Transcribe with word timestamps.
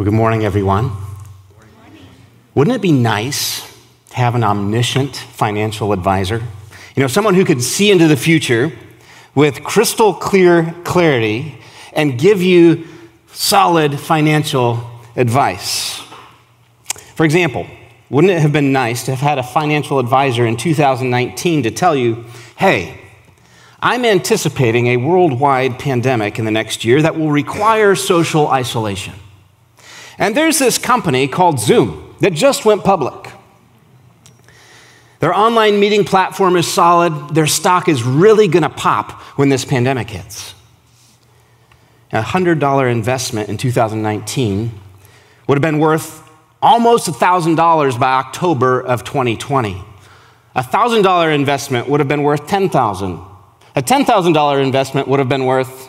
Well, 0.00 0.06
good 0.06 0.16
morning, 0.16 0.46
everyone. 0.46 0.92
Wouldn't 2.54 2.74
it 2.74 2.80
be 2.80 2.90
nice 2.90 3.60
to 4.08 4.16
have 4.16 4.34
an 4.34 4.42
omniscient 4.42 5.14
financial 5.14 5.92
advisor? 5.92 6.38
You 6.96 7.02
know, 7.02 7.06
someone 7.06 7.34
who 7.34 7.44
could 7.44 7.62
see 7.62 7.90
into 7.90 8.08
the 8.08 8.16
future 8.16 8.72
with 9.34 9.62
crystal 9.62 10.14
clear 10.14 10.74
clarity 10.84 11.58
and 11.92 12.18
give 12.18 12.40
you 12.40 12.88
solid 13.32 14.00
financial 14.00 14.82
advice. 15.16 16.00
For 17.14 17.26
example, 17.26 17.66
wouldn't 18.08 18.32
it 18.32 18.40
have 18.40 18.54
been 18.54 18.72
nice 18.72 19.04
to 19.04 19.10
have 19.10 19.20
had 19.20 19.36
a 19.36 19.42
financial 19.42 19.98
advisor 19.98 20.46
in 20.46 20.56
2019 20.56 21.64
to 21.64 21.70
tell 21.70 21.94
you, 21.94 22.24
hey, 22.56 22.98
I'm 23.80 24.06
anticipating 24.06 24.86
a 24.86 24.96
worldwide 24.96 25.78
pandemic 25.78 26.38
in 26.38 26.46
the 26.46 26.50
next 26.50 26.86
year 26.86 27.02
that 27.02 27.18
will 27.18 27.30
require 27.30 27.94
social 27.94 28.48
isolation. 28.48 29.12
And 30.20 30.36
there's 30.36 30.58
this 30.58 30.76
company 30.76 31.26
called 31.26 31.58
Zoom 31.58 32.14
that 32.20 32.34
just 32.34 32.66
went 32.66 32.84
public. 32.84 33.32
Their 35.18 35.34
online 35.34 35.80
meeting 35.80 36.04
platform 36.04 36.56
is 36.56 36.70
solid. 36.70 37.34
Their 37.34 37.46
stock 37.46 37.88
is 37.88 38.02
really 38.02 38.46
going 38.46 38.62
to 38.62 38.68
pop 38.68 39.12
when 39.38 39.48
this 39.48 39.64
pandemic 39.64 40.10
hits. 40.10 40.54
A 42.12 42.22
$100 42.22 42.92
investment 42.92 43.48
in 43.48 43.56
2019 43.56 44.72
would 45.46 45.56
have 45.56 45.62
been 45.62 45.78
worth 45.78 46.28
almost 46.60 47.08
$1,000 47.08 47.98
by 47.98 48.12
October 48.12 48.80
of 48.80 49.04
2020. 49.04 49.82
A 50.54 50.62
$1,000 50.62 51.34
investment 51.34 51.88
would 51.88 52.00
have 52.00 52.08
been 52.08 52.22
worth 52.22 52.46
10,000. 52.46 53.20
A 53.76 53.82
$10,000 53.82 54.62
investment 54.62 55.08
would 55.08 55.18
have 55.18 55.28
been 55.28 55.46
worth 55.46 55.88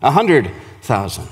100,000. 0.00 1.28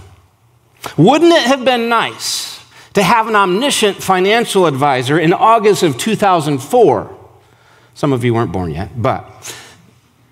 Wouldn't 0.97 1.33
it 1.33 1.43
have 1.43 1.65
been 1.65 1.89
nice 1.89 2.65
to 2.95 3.03
have 3.03 3.29
an 3.29 3.37
omniscient 3.37 4.03
financial 4.03 4.67
advisor 4.67 5.19
in 5.19 5.33
August 5.33 5.83
of 5.83 5.99
2004? 5.99 7.19
Some 7.95 8.13
of 8.13 8.25
you 8.25 8.35
weren't 8.35 8.53
born 8.53 8.71
yet, 8.71 9.01
but 9.01 9.55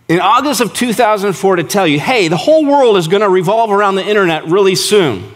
in 0.08 0.20
August 0.20 0.60
of 0.60 0.72
2004 0.72 1.56
to 1.56 1.64
tell 1.64 1.86
you, 1.86 2.00
hey, 2.00 2.28
the 2.28 2.36
whole 2.36 2.64
world 2.64 2.96
is 2.96 3.08
going 3.08 3.20
to 3.20 3.28
revolve 3.28 3.70
around 3.70 3.96
the 3.96 4.06
internet 4.06 4.46
really 4.46 4.74
soon. 4.74 5.32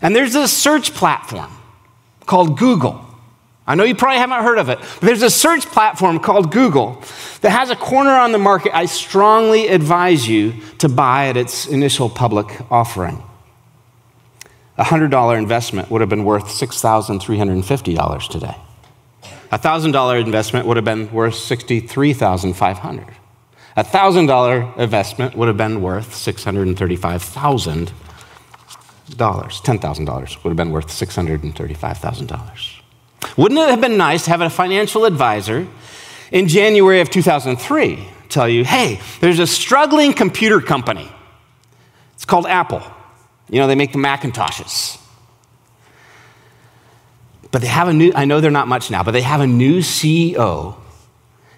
And 0.00 0.16
there's 0.16 0.32
this 0.32 0.52
search 0.52 0.92
platform 0.94 1.50
called 2.26 2.58
Google. 2.58 3.06
I 3.64 3.76
know 3.76 3.84
you 3.84 3.94
probably 3.94 4.18
haven't 4.18 4.42
heard 4.42 4.58
of 4.58 4.68
it, 4.68 4.80
but 4.80 5.00
there's 5.00 5.22
a 5.22 5.30
search 5.30 5.64
platform 5.66 6.18
called 6.18 6.50
Google 6.50 7.00
that 7.42 7.50
has 7.50 7.70
a 7.70 7.76
corner 7.76 8.10
on 8.10 8.32
the 8.32 8.38
market 8.38 8.74
I 8.74 8.86
strongly 8.86 9.68
advise 9.68 10.26
you 10.26 10.54
to 10.78 10.88
buy 10.88 11.28
at 11.28 11.36
its 11.36 11.66
initial 11.68 12.10
public 12.10 12.60
offering. 12.68 13.22
A 14.82 14.84
$100 14.84 15.38
investment 15.38 15.92
would 15.92 16.00
have 16.00 16.10
been 16.10 16.24
worth 16.24 16.46
$6,350 16.46 18.28
today. 18.28 18.56
A 19.52 19.58
$1,000 19.58 20.24
investment 20.24 20.66
would 20.66 20.76
have 20.76 20.84
been 20.84 21.08
worth 21.12 21.36
63,500. 21.36 23.06
A 23.76 23.84
$1,000 23.84 24.78
investment 24.78 25.36
would 25.36 25.46
have 25.46 25.56
been 25.56 25.82
worth 25.82 26.10
$635,000. 26.10 27.92
$10,000 29.12 30.42
would 30.42 30.50
have 30.50 30.56
been 30.56 30.72
worth 30.72 30.88
$635,000. 30.88 32.80
Wouldn't 33.36 33.60
it 33.60 33.70
have 33.70 33.80
been 33.80 33.96
nice 33.96 34.24
to 34.24 34.30
have 34.30 34.40
a 34.40 34.50
financial 34.50 35.04
advisor 35.04 35.68
in 36.32 36.48
January 36.48 37.00
of 37.00 37.08
2003 37.08 38.08
tell 38.28 38.48
you, 38.48 38.64
hey, 38.64 39.00
there's 39.20 39.38
a 39.38 39.46
struggling 39.46 40.12
computer 40.12 40.60
company. 40.60 41.08
It's 42.14 42.24
called 42.24 42.46
Apple. 42.46 42.82
You 43.52 43.60
know, 43.60 43.66
they 43.66 43.74
make 43.74 43.92
the 43.92 43.98
Macintoshes. 43.98 44.98
But 47.50 47.60
they 47.60 47.68
have 47.68 47.86
a 47.86 47.92
new, 47.92 48.10
I 48.14 48.24
know 48.24 48.40
they're 48.40 48.50
not 48.50 48.66
much 48.66 48.90
now, 48.90 49.02
but 49.02 49.10
they 49.10 49.20
have 49.20 49.42
a 49.42 49.46
new 49.46 49.80
CEO. 49.80 50.76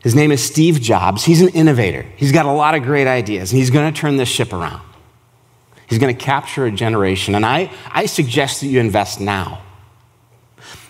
His 0.02 0.16
name 0.16 0.32
is 0.32 0.42
Steve 0.42 0.80
Jobs. 0.80 1.24
He's 1.24 1.40
an 1.40 1.50
innovator. 1.50 2.04
He's 2.16 2.32
got 2.32 2.46
a 2.46 2.50
lot 2.50 2.74
of 2.74 2.82
great 2.82 3.06
ideas, 3.06 3.52
and 3.52 3.60
he's 3.60 3.70
going 3.70 3.94
to 3.94 4.00
turn 4.00 4.16
this 4.16 4.28
ship 4.28 4.52
around. 4.52 4.82
He's 5.88 6.00
going 6.00 6.12
to 6.14 6.20
capture 6.20 6.66
a 6.66 6.72
generation. 6.72 7.36
And 7.36 7.46
I, 7.46 7.70
I 7.92 8.06
suggest 8.06 8.62
that 8.62 8.66
you 8.66 8.80
invest 8.80 9.20
now. 9.20 9.62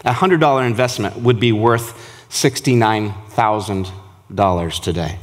A 0.06 0.12
$100 0.12 0.66
investment 0.66 1.18
would 1.18 1.38
be 1.38 1.52
worth 1.52 2.28
$69,000 2.30 4.82
today. 4.82 5.18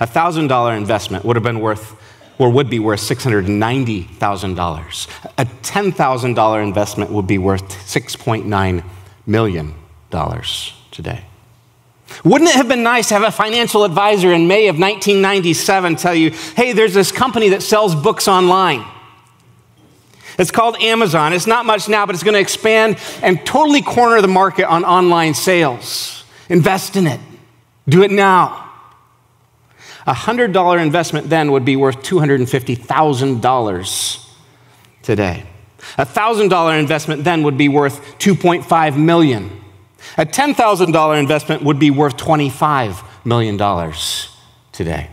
A 0.00 0.06
$1,000 0.06 0.78
investment 0.78 1.26
would 1.26 1.36
have 1.36 1.42
been 1.42 1.60
worth 1.60 1.94
or 2.38 2.50
would 2.50 2.70
be 2.70 2.78
worth 2.78 3.00
$690,000. 3.00 5.08
A 5.38 5.44
$10,000 5.44 6.62
investment 6.62 7.10
would 7.10 7.26
be 7.26 7.38
worth 7.38 7.68
$6.9 7.68 8.84
million 9.26 9.74
today. 10.90 11.24
Wouldn't 12.24 12.50
it 12.50 12.56
have 12.56 12.68
been 12.68 12.82
nice 12.82 13.08
to 13.08 13.14
have 13.14 13.24
a 13.24 13.32
financial 13.32 13.84
advisor 13.84 14.32
in 14.32 14.46
May 14.46 14.68
of 14.68 14.78
1997 14.78 15.96
tell 15.96 16.14
you, 16.14 16.30
hey, 16.30 16.72
there's 16.72 16.94
this 16.94 17.10
company 17.10 17.50
that 17.50 17.62
sells 17.62 17.94
books 17.94 18.28
online? 18.28 18.84
It's 20.38 20.50
called 20.50 20.76
Amazon. 20.80 21.32
It's 21.32 21.46
not 21.46 21.64
much 21.64 21.88
now, 21.88 22.06
but 22.06 22.14
it's 22.14 22.22
going 22.22 22.34
to 22.34 22.40
expand 22.40 22.98
and 23.22 23.44
totally 23.46 23.82
corner 23.82 24.20
the 24.20 24.28
market 24.28 24.66
on 24.66 24.84
online 24.84 25.34
sales. 25.34 26.24
Invest 26.48 26.96
in 26.96 27.06
it. 27.06 27.20
Do 27.88 28.02
it 28.02 28.10
now. 28.10 28.65
A 30.06 30.14
$100 30.14 30.82
investment 30.82 31.28
then 31.28 31.52
would 31.52 31.64
be 31.64 31.76
worth 31.76 32.02
$250,000 32.02 34.26
today. 35.02 35.44
A 35.98 36.06
$1,000 36.06 36.78
investment 36.78 37.24
then 37.24 37.42
would 37.42 37.58
be 37.58 37.68
worth 37.68 38.00
2.5 38.18 38.96
million. 38.96 39.50
A 40.16 40.24
$10,000 40.24 41.18
investment 41.18 41.62
would 41.62 41.78
be 41.78 41.90
worth 41.90 42.16
$25 42.16 43.04
million 43.24 43.58
today. 44.72 45.10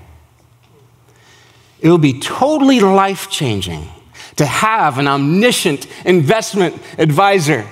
It 1.82 1.90
will 1.90 1.98
be 1.98 2.20
totally 2.20 2.80
life 2.80 3.30
changing 3.30 3.90
to 4.36 4.46
have 4.46 5.00
an 5.00 5.08
omniscient 5.08 5.88
investment 6.06 6.80
advisor. 6.98 7.68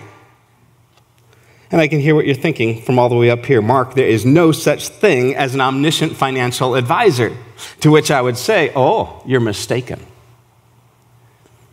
And 1.72 1.80
I 1.80 1.88
can 1.88 2.00
hear 2.00 2.16
what 2.16 2.26
you're 2.26 2.36
thinking 2.36 2.82
from 2.82 3.00
all 3.00 3.08
the 3.08 3.16
way 3.16 3.30
up 3.30 3.46
here. 3.46 3.62
Mark, 3.62 3.96
there 3.96 4.08
is 4.08 4.26
no 4.26 4.52
such 4.52 4.90
thing 4.90 5.36
as 5.36 5.54
an 5.54 5.62
omniscient 5.62 6.16
financial 6.16 6.76
advisor. 6.76 7.36
To 7.80 7.92
which 7.92 8.12
I 8.12 8.22
would 8.22 8.38
say, 8.38 8.72
oh, 8.76 9.24
you're 9.26 9.40
mistaken. 9.40 10.06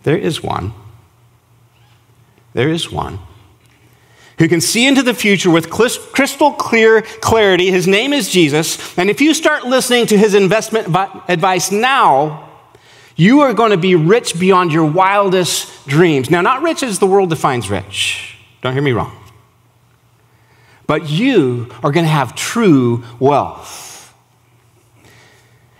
There 0.05 0.17
is 0.17 0.43
one. 0.43 0.73
There 2.55 2.69
is 2.69 2.91
one 2.91 3.19
who 4.39 4.49
can 4.49 4.61
see 4.61 4.87
into 4.87 5.03
the 5.03 5.15
future 5.15 5.51
with 5.51 5.69
crystal 5.69 6.53
clear 6.53 7.03
clarity. 7.03 7.71
His 7.71 7.89
name 7.89 8.13
is 8.13 8.29
Jesus. 8.29 8.97
And 8.97 9.11
if 9.11 9.21
you 9.21 9.35
start 9.35 9.67
listening 9.67 10.07
to 10.07 10.17
his 10.17 10.35
investment 10.35 10.95
advice 11.29 11.73
now, 11.73 12.49
you 13.17 13.41
are 13.41 13.53
going 13.53 13.73
to 13.73 13.77
be 13.77 13.97
rich 13.97 14.39
beyond 14.39 14.73
your 14.73 14.89
wildest 14.89 15.89
dreams. 15.89 16.31
Now, 16.31 16.41
not 16.41 16.63
rich 16.63 16.85
as 16.85 17.01
the 17.01 17.07
world 17.07 17.31
defines 17.31 17.69
rich. 17.69 18.39
Don't 18.63 18.75
hear 18.75 18.83
me 18.83 18.93
wrong. 18.93 19.18
But 20.89 21.11
you 21.11 21.69
are 21.85 21.93
going 21.93 22.07
to 22.07 22.11
have 22.11 22.35
true 22.35 23.05
wealth. 23.21 24.15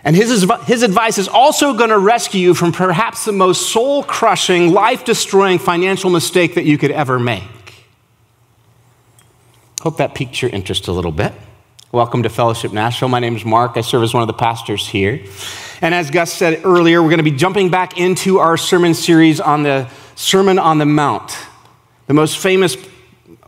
And 0.03 0.15
his, 0.15 0.47
his 0.65 0.83
advice 0.83 1.17
is 1.17 1.27
also 1.27 1.73
going 1.73 1.89
to 1.89 1.97
rescue 1.97 2.39
you 2.39 2.53
from 2.53 2.71
perhaps 2.71 3.25
the 3.25 3.31
most 3.31 3.71
soul 3.73 4.03
crushing, 4.03 4.71
life 4.71 5.03
destroying 5.03 5.57
financial 5.57 6.11
mistake 6.11 6.53
that 6.55 6.65
you 6.65 6.77
could 6.77 6.91
ever 6.91 7.19
make. 7.19 7.41
Hope 9.81 9.97
that 9.97 10.13
piqued 10.13 10.43
your 10.43 10.51
interest 10.51 10.87
a 10.87 10.91
little 10.91 11.11
bit. 11.11 11.33
Welcome 11.91 12.21
to 12.21 12.29
Fellowship 12.29 12.71
Nashville. 12.71 13.09
My 13.09 13.19
name 13.19 13.35
is 13.35 13.43
Mark. 13.43 13.77
I 13.77 13.81
serve 13.81 14.03
as 14.03 14.13
one 14.13 14.21
of 14.21 14.27
the 14.27 14.33
pastors 14.33 14.87
here. 14.87 15.23
And 15.81 15.95
as 15.95 16.11
Gus 16.11 16.31
said 16.31 16.61
earlier, 16.63 17.01
we're 17.01 17.09
going 17.09 17.17
to 17.17 17.23
be 17.23 17.31
jumping 17.31 17.71
back 17.71 17.97
into 17.97 18.37
our 18.37 18.57
sermon 18.57 18.93
series 18.93 19.41
on 19.41 19.63
the 19.63 19.89
Sermon 20.13 20.59
on 20.59 20.77
the 20.77 20.85
Mount, 20.85 21.35
the 22.05 22.13
most 22.13 22.37
famous 22.37 22.75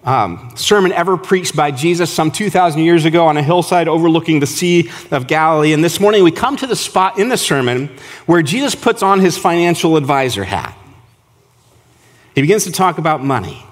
um, 0.03 0.51
sermon 0.56 0.92
ever 0.92 1.15
preached 1.15 1.56
by 1.56 1.71
Jesus 1.71 2.12
some 2.12 2.31
2,000 2.31 2.81
years 2.81 3.06
ago 3.06 3.27
on 3.27 3.38
a 3.38 3.44
hillside 3.44 3.88
overlooking 3.88 4.39
the 4.39 4.48
Sea 4.48 4.89
of 5.12 5.27
Galilee. 5.27 5.74
And 5.74 5.83
this 5.83 6.00
morning 6.00 6.24
we 6.24 6.31
come 6.31 6.57
to 6.57 6.68
the 6.68 6.75
spot 6.75 7.19
in 7.19 7.30
the 7.30 7.38
sermon 7.38 7.88
where 8.25 8.42
Jesus 8.42 8.74
puts 8.74 9.03
on 9.03 9.19
his 9.19 9.38
financial 9.38 9.98
advisor 9.98 10.44
hat. 10.44 10.75
He 12.33 12.42
begins 12.42 12.63
to 12.63 12.71
talk 12.71 12.98
about 12.98 13.24
money. 13.24 13.63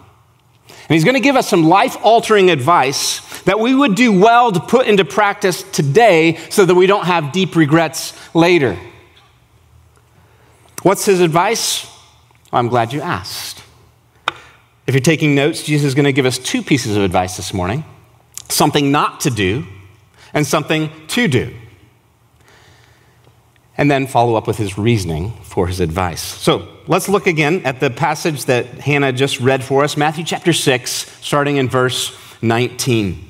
And 0.67 0.95
he's 0.95 1.03
going 1.03 1.15
to 1.15 1.19
give 1.19 1.35
us 1.35 1.47
some 1.47 1.63
life 1.63 1.97
altering 2.03 2.49
advice 2.49 3.21
that 3.43 3.59
we 3.59 3.73
would 3.73 3.95
do 3.95 4.19
well 4.19 4.51
to 4.51 4.59
put 4.59 4.87
into 4.87 5.05
practice 5.05 5.63
today 5.71 6.37
so 6.49 6.65
that 6.65 6.75
we 6.75 6.87
don't 6.87 7.05
have 7.05 7.31
deep 7.31 7.55
regrets 7.55 8.13
later. 8.35 8.77
What's 10.83 11.05
his 11.05 11.21
advice? 11.21 11.87
I'm 12.51 12.67
glad 12.67 12.93
you 12.93 13.01
asked. 13.01 13.58
If 14.89 14.95
you're 14.95 15.01
taking 15.01 15.35
notes, 15.35 15.61
Jesus 15.61 15.89
is 15.89 15.93
going 15.93 16.05
to 16.05 16.11
give 16.11 16.25
us 16.25 16.39
two 16.39 16.63
pieces 16.63 16.97
of 16.97 17.03
advice 17.03 17.37
this 17.37 17.53
morning 17.53 17.85
something 18.47 18.91
not 18.91 19.19
to 19.19 19.29
do 19.29 19.67
and 20.33 20.47
something 20.47 20.89
to 21.09 21.27
do. 21.27 21.53
and 23.77 23.91
then 23.91 24.07
follow 24.07 24.33
up 24.33 24.47
with 24.47 24.57
his 24.57 24.79
reasoning 24.79 25.31
for 25.43 25.67
his 25.67 25.79
advice. 25.79 26.21
So 26.21 26.67
let's 26.87 27.07
look 27.07 27.27
again 27.27 27.61
at 27.65 27.79
the 27.79 27.91
passage 27.91 28.45
that 28.45 28.65
Hannah 28.65 29.13
just 29.13 29.39
read 29.39 29.63
for 29.63 29.83
us 29.83 29.95
Matthew 29.95 30.23
chapter 30.23 30.53
6, 30.53 30.91
starting 31.21 31.57
in 31.57 31.69
verse 31.69 32.17
19. 32.41 33.28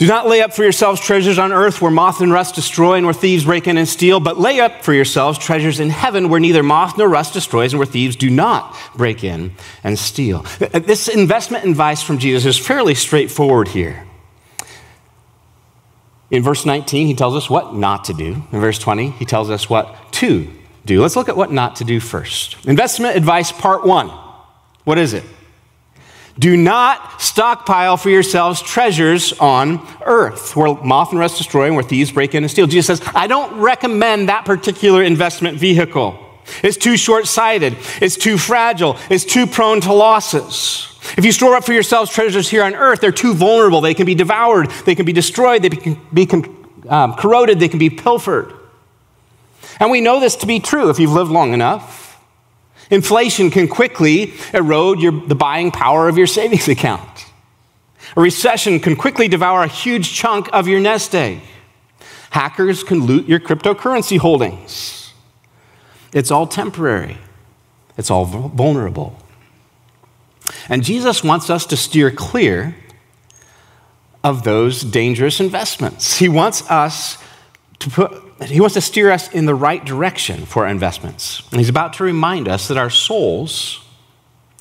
Do 0.00 0.06
not 0.06 0.26
lay 0.26 0.40
up 0.40 0.54
for 0.54 0.62
yourselves 0.62 0.98
treasures 0.98 1.38
on 1.38 1.52
earth 1.52 1.82
where 1.82 1.90
moth 1.90 2.22
and 2.22 2.32
rust 2.32 2.54
destroy 2.54 2.94
and 2.94 3.04
where 3.04 3.12
thieves 3.12 3.44
break 3.44 3.66
in 3.66 3.76
and 3.76 3.86
steal, 3.86 4.18
but 4.18 4.40
lay 4.40 4.58
up 4.58 4.82
for 4.82 4.94
yourselves 4.94 5.38
treasures 5.38 5.78
in 5.78 5.90
heaven 5.90 6.30
where 6.30 6.40
neither 6.40 6.62
moth 6.62 6.96
nor 6.96 7.06
rust 7.06 7.34
destroys 7.34 7.74
and 7.74 7.78
where 7.78 7.86
thieves 7.86 8.16
do 8.16 8.30
not 8.30 8.74
break 8.96 9.22
in 9.22 9.52
and 9.84 9.98
steal. 9.98 10.40
This 10.72 11.06
investment 11.08 11.66
advice 11.66 12.02
from 12.02 12.16
Jesus 12.16 12.46
is 12.46 12.56
fairly 12.56 12.94
straightforward 12.94 13.68
here. 13.68 14.06
In 16.30 16.42
verse 16.42 16.64
19, 16.64 17.06
he 17.06 17.14
tells 17.14 17.36
us 17.36 17.50
what 17.50 17.74
not 17.74 18.06
to 18.06 18.14
do. 18.14 18.42
In 18.52 18.60
verse 18.60 18.78
20, 18.78 19.10
he 19.10 19.26
tells 19.26 19.50
us 19.50 19.68
what 19.68 20.14
to 20.14 20.50
do. 20.86 21.02
Let's 21.02 21.14
look 21.14 21.28
at 21.28 21.36
what 21.36 21.52
not 21.52 21.76
to 21.76 21.84
do 21.84 22.00
first. 22.00 22.56
Investment 22.64 23.18
advice, 23.18 23.52
part 23.52 23.84
one. 23.84 24.08
What 24.84 24.96
is 24.96 25.12
it? 25.12 25.24
Do 26.40 26.56
not 26.56 27.20
stockpile 27.20 27.98
for 27.98 28.08
yourselves 28.08 28.62
treasures 28.62 29.34
on 29.34 29.86
earth, 30.06 30.56
where 30.56 30.74
moth 30.74 31.10
and 31.10 31.18
rust 31.20 31.36
destroy 31.36 31.66
and 31.66 31.74
where 31.74 31.84
thieves 31.84 32.10
break 32.10 32.34
in 32.34 32.42
and 32.42 32.50
steal. 32.50 32.66
Jesus 32.66 32.98
says, 32.98 33.12
I 33.14 33.26
don't 33.26 33.60
recommend 33.60 34.30
that 34.30 34.46
particular 34.46 35.02
investment 35.02 35.58
vehicle. 35.58 36.18
It's 36.62 36.78
too 36.78 36.96
short 36.96 37.26
sighted, 37.26 37.76
it's 38.00 38.16
too 38.16 38.38
fragile, 38.38 38.96
it's 39.10 39.24
too 39.24 39.46
prone 39.46 39.82
to 39.82 39.92
losses. 39.92 40.86
If 41.18 41.26
you 41.26 41.32
store 41.32 41.56
up 41.56 41.64
for 41.64 41.74
yourselves 41.74 42.10
treasures 42.10 42.48
here 42.48 42.64
on 42.64 42.74
earth, 42.74 43.02
they're 43.02 43.12
too 43.12 43.34
vulnerable. 43.34 43.82
They 43.82 43.94
can 43.94 44.06
be 44.06 44.14
devoured, 44.14 44.70
they 44.86 44.94
can 44.94 45.04
be 45.04 45.12
destroyed, 45.12 45.60
they 45.60 45.68
can 45.68 46.00
be 46.12 46.26
um, 46.88 47.14
corroded, 47.16 47.60
they 47.60 47.68
can 47.68 47.78
be 47.78 47.90
pilfered. 47.90 48.54
And 49.78 49.90
we 49.90 50.00
know 50.00 50.20
this 50.20 50.36
to 50.36 50.46
be 50.46 50.58
true 50.58 50.88
if 50.88 50.98
you've 50.98 51.12
lived 51.12 51.30
long 51.30 51.52
enough. 51.52 52.09
Inflation 52.90 53.50
can 53.50 53.68
quickly 53.68 54.34
erode 54.52 55.00
your, 55.00 55.12
the 55.12 55.34
buying 55.34 55.70
power 55.70 56.08
of 56.08 56.18
your 56.18 56.26
savings 56.26 56.68
account. 56.68 57.26
A 58.16 58.20
recession 58.20 58.80
can 58.80 58.96
quickly 58.96 59.28
devour 59.28 59.62
a 59.62 59.68
huge 59.68 60.12
chunk 60.12 60.48
of 60.52 60.66
your 60.66 60.80
nest 60.80 61.14
egg. 61.14 61.40
Hackers 62.30 62.82
can 62.82 63.06
loot 63.06 63.26
your 63.26 63.40
cryptocurrency 63.40 64.18
holdings. 64.18 65.12
It's 66.12 66.30
all 66.30 66.46
temporary, 66.46 67.18
it's 67.96 68.10
all 68.10 68.24
vulnerable. 68.24 69.16
And 70.68 70.82
Jesus 70.82 71.22
wants 71.22 71.50
us 71.50 71.66
to 71.66 71.76
steer 71.76 72.10
clear 72.10 72.74
of 74.24 74.42
those 74.42 74.82
dangerous 74.82 75.40
investments. 75.40 76.18
He 76.18 76.28
wants 76.28 76.68
us 76.68 77.16
to 77.78 77.90
put 77.90 78.29
he 78.48 78.60
wants 78.60 78.74
to 78.74 78.80
steer 78.80 79.10
us 79.10 79.30
in 79.32 79.44
the 79.44 79.54
right 79.54 79.84
direction 79.84 80.46
for 80.46 80.64
our 80.64 80.70
investments. 80.70 81.42
And 81.50 81.60
he's 81.60 81.68
about 81.68 81.92
to 81.94 82.04
remind 82.04 82.48
us 82.48 82.68
that 82.68 82.78
our 82.78 82.88
souls 82.88 83.84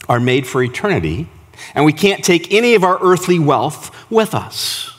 are 0.10 0.20
made 0.20 0.46
for 0.46 0.62
eternity, 0.62 1.30
and 1.74 1.86
we 1.86 1.94
can't 1.94 2.24
take 2.24 2.52
any 2.52 2.76
of 2.76 2.84
our 2.84 3.00
earthly 3.02 3.40
wealth 3.40 3.96
with 4.12 4.36
us. 4.36 4.94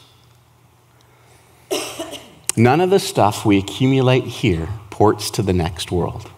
None 2.56 2.80
of 2.80 2.90
the 2.90 2.98
stuff 2.98 3.44
we 3.44 3.58
accumulate 3.58 4.24
here 4.24 4.68
ports 4.88 5.30
to 5.32 5.42
the 5.42 5.52
next 5.52 5.92
world. 5.92 6.30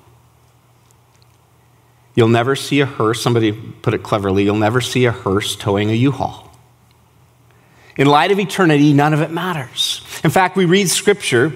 You'll 2.14 2.28
never 2.28 2.54
see 2.56 2.80
a 2.80 2.86
hearse, 2.86 3.22
somebody 3.22 3.52
put 3.52 3.94
it 3.94 4.02
cleverly, 4.02 4.44
you'll 4.44 4.56
never 4.56 4.80
see 4.80 5.04
a 5.06 5.12
hearse 5.12 5.56
towing 5.56 5.90
a 5.90 5.94
U 5.94 6.10
Haul. 6.10 6.50
In 7.96 8.06
light 8.06 8.30
of 8.30 8.38
eternity, 8.38 8.92
none 8.92 9.14
of 9.14 9.20
it 9.20 9.30
matters. 9.30 10.02
In 10.24 10.30
fact, 10.30 10.56
we 10.56 10.64
read 10.64 10.88
scripture 10.88 11.52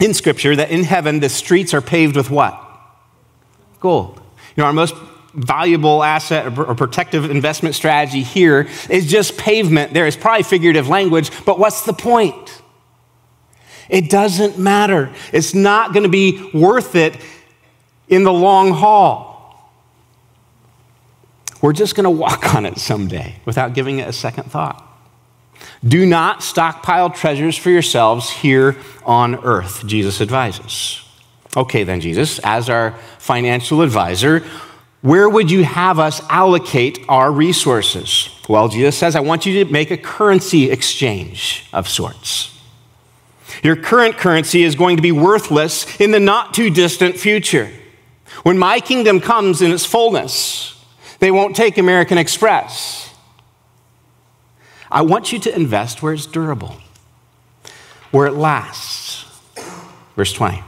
in 0.00 0.14
Scripture 0.14 0.54
that 0.56 0.70
in 0.70 0.84
heaven 0.84 1.20
the 1.20 1.28
streets 1.28 1.74
are 1.74 1.80
paved 1.80 2.16
with 2.16 2.30
what? 2.30 2.64
Gold. 3.80 4.20
You 4.56 4.62
know, 4.62 4.66
our 4.66 4.72
most 4.72 4.94
valuable 5.34 6.02
asset 6.02 6.58
or 6.58 6.74
protective 6.74 7.30
investment 7.30 7.74
strategy 7.74 8.22
here 8.22 8.68
is 8.90 9.06
just 9.06 9.36
pavement. 9.36 9.92
There 9.94 10.06
is 10.06 10.16
probably 10.16 10.42
figurative 10.42 10.88
language, 10.88 11.30
but 11.44 11.58
what's 11.58 11.84
the 11.84 11.92
point? 11.92 12.62
It 13.88 14.10
doesn't 14.10 14.58
matter. 14.58 15.12
It's 15.32 15.54
not 15.54 15.92
going 15.92 16.02
to 16.02 16.08
be 16.08 16.50
worth 16.52 16.94
it 16.94 17.16
in 18.08 18.24
the 18.24 18.32
long 18.32 18.72
haul. 18.72 19.28
We're 21.60 21.72
just 21.72 21.94
going 21.94 22.04
to 22.04 22.10
walk 22.10 22.54
on 22.54 22.66
it 22.66 22.78
someday 22.78 23.36
without 23.44 23.74
giving 23.74 23.98
it 23.98 24.08
a 24.08 24.12
second 24.12 24.50
thought. 24.50 24.84
Do 25.86 26.06
not 26.06 26.42
stockpile 26.42 27.10
treasures 27.10 27.56
for 27.56 27.70
yourselves 27.70 28.30
here 28.30 28.76
on 29.04 29.36
earth, 29.44 29.86
Jesus 29.86 30.20
advises. 30.20 31.04
Okay, 31.56 31.84
then, 31.84 32.00
Jesus, 32.00 32.40
as 32.44 32.68
our 32.68 32.92
financial 33.18 33.82
advisor, 33.82 34.44
where 35.00 35.28
would 35.28 35.50
you 35.50 35.64
have 35.64 35.98
us 35.98 36.20
allocate 36.28 37.04
our 37.08 37.30
resources? 37.30 38.28
Well, 38.48 38.68
Jesus 38.68 38.96
says, 38.96 39.14
I 39.14 39.20
want 39.20 39.46
you 39.46 39.64
to 39.64 39.72
make 39.72 39.90
a 39.90 39.96
currency 39.96 40.70
exchange 40.70 41.66
of 41.72 41.88
sorts. 41.88 42.58
Your 43.62 43.76
current 43.76 44.16
currency 44.16 44.62
is 44.62 44.74
going 44.74 44.96
to 44.96 45.02
be 45.02 45.12
worthless 45.12 46.00
in 46.00 46.10
the 46.10 46.20
not 46.20 46.54
too 46.54 46.70
distant 46.70 47.16
future. 47.16 47.70
When 48.42 48.58
my 48.58 48.80
kingdom 48.80 49.20
comes 49.20 49.62
in 49.62 49.70
its 49.70 49.84
fullness, 49.84 50.74
they 51.18 51.30
won't 51.30 51.56
take 51.56 51.78
American 51.78 52.18
Express. 52.18 53.07
I 54.90 55.02
want 55.02 55.32
you 55.32 55.38
to 55.40 55.54
invest 55.54 56.02
where 56.02 56.14
it's 56.14 56.26
durable, 56.26 56.76
where 58.10 58.26
it 58.26 58.32
lasts. 58.32 59.24
Verse 60.16 60.32
20. 60.32 60.62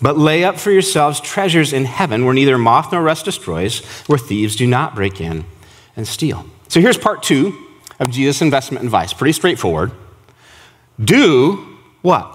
But 0.00 0.18
lay 0.18 0.44
up 0.44 0.58
for 0.58 0.70
yourselves 0.70 1.20
treasures 1.20 1.72
in 1.72 1.84
heaven 1.84 2.24
where 2.24 2.34
neither 2.34 2.58
moth 2.58 2.92
nor 2.92 3.02
rust 3.02 3.24
destroys, 3.24 3.84
where 4.06 4.18
thieves 4.18 4.56
do 4.56 4.66
not 4.66 4.94
break 4.94 5.20
in 5.20 5.44
and 5.96 6.06
steal. 6.06 6.46
So 6.68 6.80
here's 6.80 6.98
part 6.98 7.22
two 7.22 7.56
of 7.98 8.10
Jesus' 8.10 8.42
investment 8.42 8.84
advice. 8.84 9.12
Pretty 9.12 9.32
straightforward. 9.32 9.92
Do 11.02 11.78
what? 12.02 12.32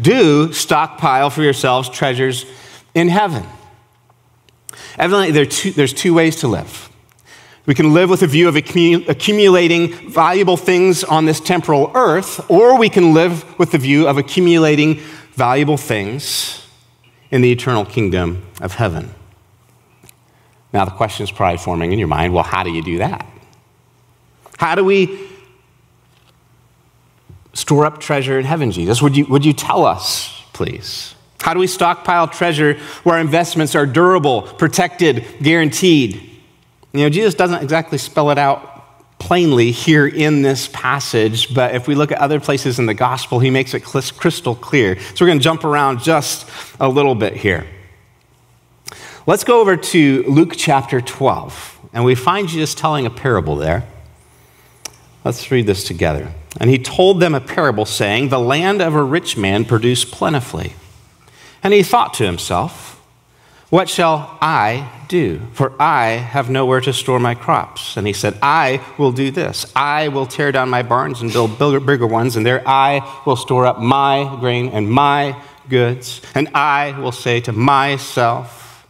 Do 0.00 0.52
stockpile 0.52 1.30
for 1.30 1.42
yourselves 1.42 1.88
treasures 1.88 2.46
in 2.94 3.08
heaven. 3.08 3.44
Evidently, 4.98 5.46
two, 5.46 5.72
there's 5.72 5.92
two 5.92 6.14
ways 6.14 6.36
to 6.36 6.48
live. 6.48 6.89
We 7.70 7.74
can 7.74 7.94
live 7.94 8.10
with 8.10 8.24
a 8.24 8.26
view 8.26 8.48
of 8.48 8.56
accumulating 8.56 9.92
valuable 10.10 10.56
things 10.56 11.04
on 11.04 11.24
this 11.24 11.38
temporal 11.38 11.92
earth, 11.94 12.50
or 12.50 12.76
we 12.76 12.88
can 12.88 13.14
live 13.14 13.56
with 13.60 13.70
the 13.70 13.78
view 13.78 14.08
of 14.08 14.18
accumulating 14.18 14.98
valuable 15.34 15.76
things 15.76 16.66
in 17.30 17.42
the 17.42 17.52
eternal 17.52 17.84
kingdom 17.84 18.44
of 18.60 18.74
heaven. 18.74 19.14
Now, 20.72 20.84
the 20.84 20.90
question 20.90 21.22
is 21.22 21.30
probably 21.30 21.58
forming 21.58 21.92
in 21.92 22.00
your 22.00 22.08
mind 22.08 22.34
well, 22.34 22.42
how 22.42 22.64
do 22.64 22.72
you 22.72 22.82
do 22.82 22.98
that? 22.98 23.24
How 24.58 24.74
do 24.74 24.84
we 24.84 25.30
store 27.52 27.86
up 27.86 28.00
treasure 28.00 28.36
in 28.36 28.46
heaven, 28.46 28.72
Jesus? 28.72 29.00
Would 29.00 29.16
you, 29.16 29.26
would 29.26 29.44
you 29.44 29.52
tell 29.52 29.84
us, 29.86 30.42
please? 30.54 31.14
How 31.40 31.54
do 31.54 31.60
we 31.60 31.68
stockpile 31.68 32.26
treasure 32.26 32.80
where 33.04 33.20
investments 33.20 33.76
are 33.76 33.86
durable, 33.86 34.42
protected, 34.42 35.24
guaranteed? 35.40 36.29
You 36.92 37.00
know, 37.00 37.08
Jesus 37.10 37.34
doesn't 37.34 37.62
exactly 37.62 37.98
spell 37.98 38.30
it 38.30 38.38
out 38.38 39.18
plainly 39.20 39.70
here 39.70 40.06
in 40.06 40.42
this 40.42 40.68
passage, 40.72 41.54
but 41.54 41.74
if 41.74 41.86
we 41.86 41.94
look 41.94 42.10
at 42.10 42.18
other 42.18 42.40
places 42.40 42.78
in 42.78 42.86
the 42.86 42.94
gospel, 42.94 43.38
he 43.38 43.50
makes 43.50 43.74
it 43.74 43.84
crystal 43.84 44.54
clear. 44.54 44.98
So 44.98 45.24
we're 45.24 45.28
going 45.28 45.38
to 45.38 45.44
jump 45.44 45.64
around 45.64 46.02
just 46.02 46.48
a 46.80 46.88
little 46.88 47.14
bit 47.14 47.36
here. 47.36 47.66
Let's 49.26 49.44
go 49.44 49.60
over 49.60 49.76
to 49.76 50.24
Luke 50.26 50.54
chapter 50.56 51.00
12, 51.00 51.90
and 51.92 52.04
we 52.04 52.14
find 52.14 52.48
Jesus 52.48 52.74
telling 52.74 53.06
a 53.06 53.10
parable 53.10 53.54
there. 53.54 53.86
Let's 55.24 55.50
read 55.50 55.66
this 55.66 55.84
together. 55.84 56.32
And 56.58 56.70
he 56.70 56.78
told 56.78 57.20
them 57.20 57.34
a 57.34 57.40
parable, 57.40 57.84
saying, 57.84 58.30
The 58.30 58.40
land 58.40 58.80
of 58.80 58.94
a 58.94 59.02
rich 59.02 59.36
man 59.36 59.64
produced 59.64 60.10
plentifully. 60.10 60.72
And 61.62 61.74
he 61.74 61.82
thought 61.82 62.14
to 62.14 62.24
himself, 62.24 62.99
what 63.70 63.88
shall 63.88 64.36
I 64.40 64.90
do? 65.06 65.40
For 65.52 65.80
I 65.80 66.08
have 66.08 66.50
nowhere 66.50 66.80
to 66.80 66.92
store 66.92 67.20
my 67.20 67.36
crops. 67.36 67.96
And 67.96 68.04
he 68.04 68.12
said, 68.12 68.36
I 68.42 68.84
will 68.98 69.12
do 69.12 69.30
this. 69.30 69.64
I 69.76 70.08
will 70.08 70.26
tear 70.26 70.50
down 70.50 70.68
my 70.68 70.82
barns 70.82 71.22
and 71.22 71.32
build 71.32 71.58
bigger 71.58 72.06
ones, 72.06 72.36
and 72.36 72.44
there 72.44 72.62
I 72.66 73.22
will 73.24 73.36
store 73.36 73.66
up 73.66 73.78
my 73.78 74.36
grain 74.40 74.70
and 74.70 74.90
my 74.90 75.40
goods. 75.68 76.20
And 76.34 76.48
I 76.48 76.98
will 76.98 77.12
say 77.12 77.40
to 77.42 77.52
myself, 77.52 78.86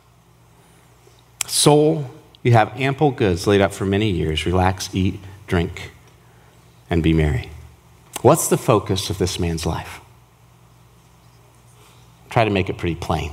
Soul, 1.47 2.11
you 2.43 2.53
have 2.53 2.81
ample 2.81 3.11
goods 3.11 3.47
laid 3.47 3.61
up 3.61 3.73
for 3.73 3.85
many 3.85 4.09
years. 4.09 4.47
Relax, 4.47 4.89
eat, 4.95 5.21
drink, 5.47 5.91
and 6.89 7.03
be 7.03 7.13
merry. 7.13 7.51
What's 8.23 8.49
the 8.49 8.57
focus 8.57 9.11
of 9.11 9.19
this 9.19 9.39
man's 9.39 9.67
life? 9.67 10.01
Try 12.31 12.45
to 12.45 12.51
make 12.51 12.71
it 12.71 12.79
pretty 12.79 12.95
plain. 12.95 13.33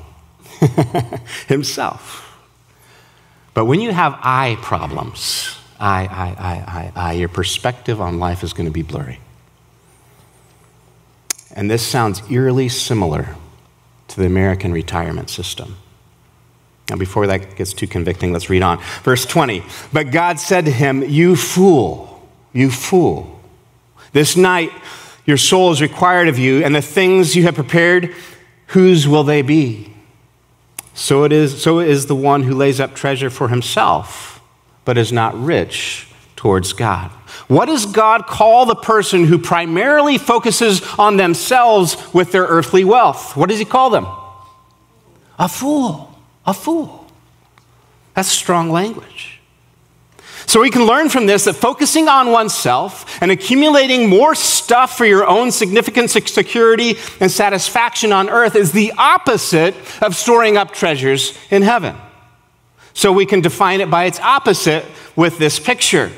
himself. 1.48 2.24
But 3.54 3.66
when 3.66 3.82
you 3.82 3.92
have 3.92 4.14
eye 4.22 4.58
problems, 4.62 5.58
I, 5.80 6.06
I, 6.06 6.36
I, 6.38 6.54
I, 6.56 6.92
I, 6.96 7.14
your 7.14 7.30
perspective 7.30 8.00
on 8.02 8.20
life 8.20 8.44
is 8.44 8.54
going 8.54 8.68
to 8.68 8.72
be 8.72 8.82
blurry. 8.82 9.20
And 11.56 11.70
this 11.70 11.86
sounds 11.86 12.22
eerily 12.30 12.70
similar 12.70 13.36
to 14.10 14.20
the 14.20 14.26
American 14.26 14.72
retirement 14.72 15.30
system. 15.30 15.78
Now, 16.90 16.96
before 16.96 17.28
that 17.28 17.56
gets 17.56 17.74
too 17.74 17.88
convicting, 17.88 18.32
let's 18.32 18.50
read 18.50 18.62
on. 18.62 18.80
Verse 19.04 19.26
20. 19.26 19.64
But 19.92 20.12
God 20.12 20.40
said 20.40 20.66
to 20.66 20.72
him, 20.72 21.04
You 21.04 21.36
fool, 21.36 22.28
you 22.54 22.70
fool. 22.72 23.42
This 24.14 24.38
night 24.38 24.72
your 25.26 25.38
soul 25.38 25.72
is 25.72 25.82
required 25.82 26.30
of 26.30 26.40
you, 26.40 26.64
and 26.64 26.74
the 26.74 26.82
things 26.82 27.36
you 27.36 27.44
have 27.44 27.56
prepared, 27.56 28.16
whose 28.68 29.08
will 29.08 29.26
they 29.26 29.42
be? 29.42 29.94
So 30.98 31.24
it 31.24 31.32
is, 31.32 31.62
so 31.62 31.80
is 31.80 32.08
the 32.08 32.16
one 32.16 32.44
who 32.44 32.54
lays 32.54 32.80
up 32.80 32.96
treasure 32.96 33.30
for 33.30 33.48
himself, 33.48 34.42
but 34.84 34.98
is 34.98 35.14
not 35.14 35.40
rich 35.40 36.08
towards 36.36 36.74
God. 36.74 37.12
What 37.48 37.68
does 37.68 37.86
God 37.86 38.26
call 38.26 38.66
the 38.66 38.76
person 38.76 39.26
who 39.26 39.38
primarily 39.38 40.18
focuses 40.18 40.82
on 41.00 41.18
themselves 41.18 41.96
with 42.14 42.32
their 42.32 42.46
earthly 42.46 42.84
wealth? 42.84 43.38
What 43.38 43.50
does 43.50 43.60
he 43.60 43.66
call 43.66 43.90
them? 43.90 44.08
A 45.40 45.48
fool 45.48 46.08
a 46.48 46.54
fool. 46.54 47.06
That's 48.14 48.30
strong 48.30 48.72
language. 48.72 49.37
So 50.48 50.62
we 50.62 50.72
can 50.72 50.86
learn 50.86 51.10
from 51.10 51.26
this 51.26 51.44
that 51.44 51.58
focusing 51.58 52.08
on 52.08 52.32
oneself 52.32 53.22
and 53.22 53.32
accumulating 53.32 54.10
more 54.10 54.34
stuff 54.34 54.98
for 54.98 55.06
your 55.06 55.28
own 55.28 55.52
significance, 55.52 56.14
security 56.14 56.96
and 57.20 57.30
satisfaction 57.30 58.14
on 58.14 58.30
earth 58.30 58.56
is 58.56 58.72
the 58.72 58.94
opposite 58.98 59.76
of 60.02 60.16
storing 60.16 60.56
up 60.56 60.72
treasures 60.72 61.38
in 61.52 61.64
heaven. 61.64 61.98
So 62.94 63.12
we 63.12 63.26
can 63.26 63.42
define 63.42 63.82
it 63.82 63.92
by 63.92 64.06
its 64.06 64.22
opposite 64.22 64.86
with 65.18 65.38
this 65.38 65.60
picture. 65.60 66.12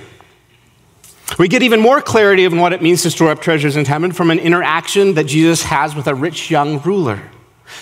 We 1.39 1.47
get 1.47 1.63
even 1.63 1.79
more 1.79 1.99
clarity 1.99 2.45
of 2.45 2.53
what 2.53 2.71
it 2.71 2.83
means 2.83 3.01
to 3.03 3.11
store 3.11 3.31
up 3.31 3.41
treasures 3.41 3.75
in 3.75 3.85
heaven 3.85 4.11
from 4.11 4.29
an 4.29 4.37
interaction 4.37 5.15
that 5.15 5.25
Jesus 5.25 5.63
has 5.63 5.95
with 5.95 6.05
a 6.07 6.13
rich 6.13 6.51
young 6.51 6.79
ruler. 6.83 7.19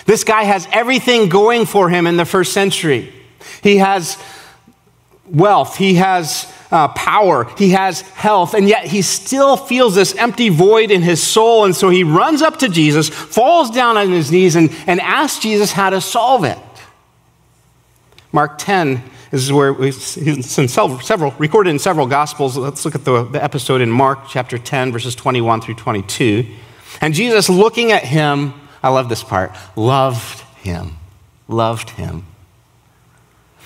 This 0.06 0.24
guy 0.24 0.44
has 0.44 0.66
everything 0.72 1.28
going 1.28 1.66
for 1.66 1.90
him 1.90 2.06
in 2.06 2.16
the 2.16 2.24
first 2.24 2.54
century. 2.54 3.12
He 3.62 3.78
has 3.78 4.18
wealth, 5.30 5.76
he 5.76 5.94
has 5.94 6.52
uh, 6.70 6.88
power, 6.88 7.44
he 7.56 7.70
has 7.70 8.02
health, 8.02 8.54
and 8.54 8.68
yet 8.68 8.84
he 8.84 9.02
still 9.02 9.56
feels 9.56 9.94
this 9.94 10.14
empty 10.16 10.48
void 10.48 10.90
in 10.90 11.02
his 11.02 11.22
soul. 11.22 11.64
And 11.64 11.74
so 11.74 11.88
he 11.88 12.04
runs 12.04 12.42
up 12.42 12.58
to 12.58 12.68
Jesus, 12.68 13.08
falls 13.08 13.70
down 13.70 13.96
on 13.96 14.10
his 14.10 14.30
knees, 14.30 14.56
and, 14.56 14.70
and 14.86 15.00
asks 15.00 15.42
Jesus 15.42 15.72
how 15.72 15.90
to 15.90 16.00
solve 16.00 16.44
it. 16.44 16.58
Mark 18.32 18.58
10 18.58 19.02
is 19.32 19.52
where 19.52 19.74
it's 19.82 20.16
in 20.16 20.42
several, 20.42 21.00
several, 21.00 21.34
recorded 21.38 21.70
in 21.70 21.78
several 21.78 22.06
gospels. 22.06 22.56
Let's 22.56 22.84
look 22.84 22.94
at 22.94 23.04
the, 23.04 23.24
the 23.24 23.42
episode 23.42 23.80
in 23.80 23.90
Mark 23.90 24.20
chapter 24.28 24.58
10, 24.58 24.92
verses 24.92 25.14
21 25.14 25.60
through 25.60 25.74
22. 25.74 26.46
And 27.00 27.14
Jesus, 27.14 27.48
looking 27.48 27.92
at 27.92 28.04
him, 28.04 28.54
I 28.82 28.88
love 28.88 29.08
this 29.08 29.22
part, 29.22 29.52
loved 29.76 30.40
him, 30.62 30.96
loved 31.46 31.90
him, 31.90 32.26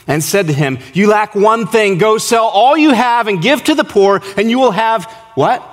and 0.06 0.23
said 0.23 0.47
to 0.49 0.52
him, 0.52 0.78
You 0.94 1.09
lack 1.09 1.35
one 1.35 1.66
thing. 1.66 1.99
Go 1.99 2.18
sell 2.18 2.47
all 2.47 2.76
you 2.76 2.92
have 2.92 3.28
and 3.28 3.42
give 3.42 3.64
to 3.64 3.75
the 3.75 3.85
poor, 3.85 4.23
and 4.37 4.50
you 4.50 4.59
will 4.59 4.73
have 4.73 5.04
what? 5.35 5.68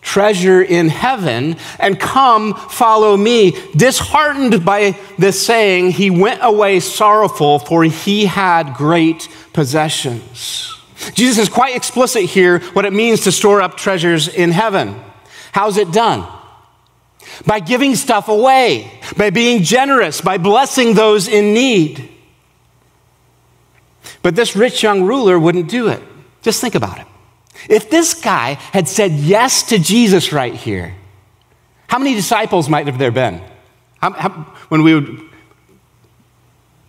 Treasure 0.00 0.60
in 0.62 0.88
heaven, 0.88 1.56
and 1.78 1.98
come 1.98 2.54
follow 2.54 3.16
me. 3.16 3.56
Disheartened 3.76 4.64
by 4.64 4.98
this 5.16 5.44
saying, 5.44 5.92
he 5.92 6.10
went 6.10 6.40
away 6.42 6.80
sorrowful, 6.80 7.60
for 7.60 7.84
he 7.84 8.26
had 8.26 8.74
great 8.74 9.28
possessions. 9.52 10.74
Jesus 11.14 11.44
is 11.44 11.48
quite 11.48 11.76
explicit 11.76 12.24
here 12.24 12.60
what 12.74 12.84
it 12.84 12.92
means 12.92 13.22
to 13.22 13.32
store 13.32 13.60
up 13.60 13.76
treasures 13.76 14.28
in 14.28 14.50
heaven. 14.50 15.00
How's 15.52 15.76
it 15.76 15.92
done? 15.92 16.26
by 17.46 17.60
giving 17.60 17.96
stuff 17.96 18.28
away, 18.28 18.90
by 19.16 19.30
being 19.30 19.62
generous, 19.62 20.20
by 20.20 20.38
blessing 20.38 20.94
those 20.94 21.28
in 21.28 21.54
need. 21.54 22.08
But 24.22 24.36
this 24.36 24.54
rich 24.56 24.82
young 24.82 25.02
ruler 25.02 25.38
wouldn't 25.38 25.68
do 25.68 25.88
it. 25.88 26.02
Just 26.42 26.60
think 26.60 26.74
about 26.74 26.98
it. 26.98 27.06
If 27.68 27.90
this 27.90 28.14
guy 28.14 28.54
had 28.72 28.88
said 28.88 29.12
yes 29.12 29.64
to 29.64 29.78
Jesus 29.78 30.32
right 30.32 30.54
here, 30.54 30.94
how 31.88 31.98
many 31.98 32.14
disciples 32.14 32.68
might 32.68 32.86
have 32.86 32.98
there 32.98 33.10
been? 33.10 33.42
How, 34.00 34.12
how, 34.12 34.30
when, 34.68 34.82
we 34.82 34.94
would, 34.94 35.20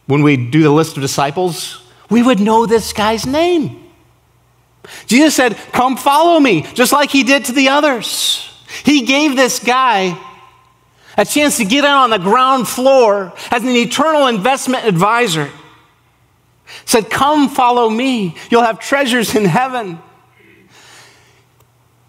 when 0.08 0.24
we 0.24 0.38
do 0.38 0.64
the 0.64 0.72
list 0.72 0.96
of 0.96 1.02
disciples, 1.02 1.82
we 2.10 2.24
would 2.24 2.40
know 2.40 2.66
this 2.66 2.94
guy's 2.94 3.26
name. 3.26 3.92
Jesus 5.08 5.36
said, 5.36 5.56
Come 5.72 5.98
follow 5.98 6.40
me, 6.40 6.64
just 6.74 6.92
like 6.92 7.10
he 7.10 7.24
did 7.24 7.46
to 7.46 7.52
the 7.52 7.70
others. 7.70 8.50
He 8.84 9.02
gave 9.02 9.36
this 9.36 9.60
guy 9.60 10.20
a 11.18 11.26
chance 11.26 11.58
to 11.58 11.66
get 11.66 11.84
in 11.84 11.92
on 11.92 12.10
the 12.10 12.18
ground 12.18 12.68
floor 12.68 13.34
as 13.52 13.64
an 13.64 13.70
eternal 13.70 14.28
investment 14.28 14.86
advisor. 14.86 15.52
Said, 16.86 17.10
Come 17.10 17.50
follow 17.50 17.90
me. 17.90 18.36
You'll 18.50 18.64
have 18.64 18.80
treasures 18.80 19.36
in 19.36 19.46
heaven. 19.46 20.00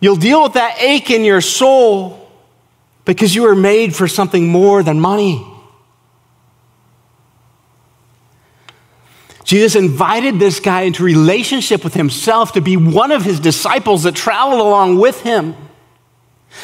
You'll 0.01 0.17
deal 0.17 0.43
with 0.43 0.55
that 0.55 0.77
ache 0.81 1.11
in 1.11 1.25
your 1.25 1.41
soul 1.41 2.31
because 3.05 3.35
you 3.35 3.43
were 3.43 3.55
made 3.55 3.95
for 3.95 4.09
something 4.09 4.49
more 4.49 4.83
than 4.83 5.01
money. 5.01 5.47
Jesus 9.45 9.77
invited 9.77 10.39
this 10.39 10.59
guy 10.59 10.83
into 10.83 11.05
relationship 11.05 11.85
with 11.85 11.95
himself 11.95 12.53
to 12.53 12.61
be 12.63 12.77
one 12.77 13.13
of 13.13 13.25
his 13.25 13.41
disciples 13.41 14.05
that 14.05 14.15
traveled 14.15 14.61
along 14.61 14.99
with 14.99 15.21
him. 15.21 15.55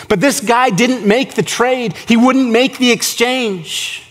But 0.09 0.21
this 0.21 0.41
guy 0.41 0.71
didn't 0.71 1.07
make 1.07 1.35
the 1.35 1.43
trade, 1.43 1.95
he 2.09 2.17
wouldn't 2.17 2.51
make 2.51 2.79
the 2.79 2.91
exchange. 2.91 4.10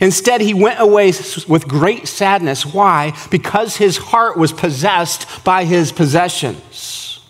Instead, 0.00 0.40
he 0.40 0.54
went 0.54 0.80
away 0.80 1.12
with 1.48 1.68
great 1.68 2.08
sadness. 2.08 2.66
Why? 2.66 3.16
Because 3.30 3.76
his 3.76 3.96
heart 3.96 4.36
was 4.36 4.52
possessed 4.52 5.44
by 5.44 5.64
his 5.64 5.92
possessions. 5.92 7.20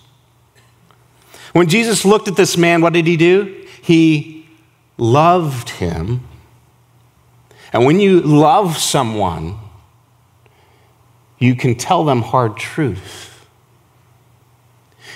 When 1.53 1.69
Jesus 1.69 2.05
looked 2.05 2.29
at 2.29 2.37
this 2.37 2.57
man, 2.57 2.81
what 2.81 2.93
did 2.93 3.07
he 3.07 3.17
do? 3.17 3.67
He 3.83 4.47
loved 4.97 5.69
him. 5.69 6.27
And 7.73 7.85
when 7.85 8.01
you 8.01 8.21
love 8.21 8.79
someone, 8.79 9.59
you 11.39 11.55
can 11.55 11.75
tell 11.75 12.05
them 12.05 12.23
hard 12.23 12.57
truth. 12.57 13.47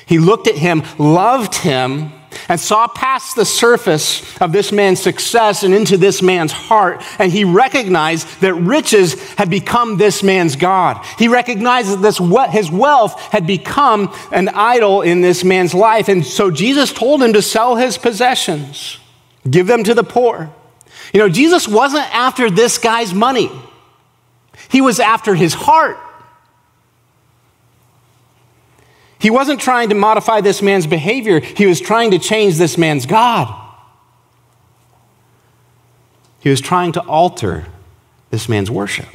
He 0.07 0.19
looked 0.19 0.49
at 0.49 0.57
him, 0.57 0.83
loved 0.99 1.55
him, 1.55 2.13
and 2.49 2.61
saw 2.61 2.87
past 2.89 3.37
the 3.37 3.45
surface 3.45 4.39
of 4.41 4.53
this 4.53 4.73
man's 4.73 5.01
success 5.01 5.63
and 5.63 5.75
into 5.75 5.97
this 5.97 6.23
man's 6.23 6.53
heart. 6.53 7.03
And 7.19 7.33
he 7.33 7.45
recognized 7.45 8.41
that 8.41 8.55
riches 8.55 9.21
had 9.35 9.51
become 9.51 9.97
this 9.97 10.23
man's 10.23 10.57
God. 10.57 11.05
He 11.19 11.29
recognized 11.29 11.91
that 11.93 12.03
this, 12.03 12.19
his 12.53 12.71
wealth 12.71 13.21
had 13.33 13.47
become 13.47 14.15
an 14.33 14.49
idol 14.49 15.03
in 15.03 15.21
this 15.21 15.45
man's 15.45 15.75
life. 15.75 16.09
And 16.09 16.25
so 16.25 16.51
Jesus 16.51 16.93
told 16.93 17.23
him 17.23 17.33
to 17.33 17.43
sell 17.43 17.77
his 17.77 17.99
possessions, 17.99 18.99
give 19.49 19.67
them 19.67 19.85
to 19.85 19.95
the 19.95 20.05
poor. 20.05 20.51
You 21.13 21.21
know, 21.21 21.29
Jesus 21.29 21.67
wasn't 21.67 22.15
after 22.15 22.51
this 22.51 22.79
guy's 22.79 23.15
money, 23.15 23.51
he 24.69 24.81
was 24.81 25.01
after 25.01 25.35
his 25.35 25.55
heart. 25.55 25.99
He 29.19 29.31
wasn't 29.31 29.61
trying 29.61 29.89
to 29.89 29.95
modify 29.95 30.41
this 30.41 30.63
man's 30.63 30.87
behavior, 30.87 31.41
he 31.41 31.67
was 31.67 31.81
trying 31.81 32.13
to 32.13 32.19
change 32.19 32.57
this 32.57 32.79
man's 32.79 33.07
God. 33.07 33.55
He 36.41 36.51
was 36.51 36.61
trying 36.61 36.93
to 36.93 37.01
alter 37.01 37.67
this 38.31 38.49
man's 38.49 38.71
worship. 38.71 39.09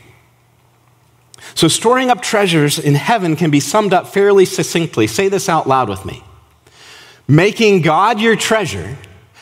So, 1.55 1.67
storing 1.67 2.09
up 2.09 2.21
treasures 2.21 2.79
in 2.79 2.95
heaven 2.95 3.35
can 3.35 3.49
be 3.49 3.59
summed 3.59 3.93
up 3.93 4.07
fairly 4.07 4.45
succinctly. 4.45 5.07
Say 5.07 5.29
this 5.29 5.47
out 5.47 5.67
loud 5.67 5.89
with 5.89 6.05
me 6.05 6.23
making 7.25 7.81
God 7.81 8.19
your 8.19 8.35
treasure 8.35 8.97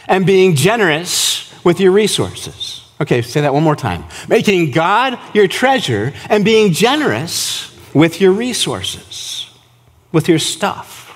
and 0.07 0.25
being 0.25 0.55
generous 0.55 1.51
with 1.63 1.79
your 1.79 1.91
resources. 1.91 2.87
Okay, 2.99 3.23
say 3.23 3.41
that 3.41 3.53
one 3.53 3.63
more 3.63 3.75
time. 3.75 4.05
Making 4.27 4.69
God 4.69 5.17
your 5.33 5.47
treasure 5.47 6.13
and 6.29 6.45
being 6.45 6.73
generous 6.73 7.75
with 7.95 8.21
your 8.21 8.31
resources 8.31 9.30
with 10.11 10.27
your 10.29 10.39
stuff. 10.39 11.07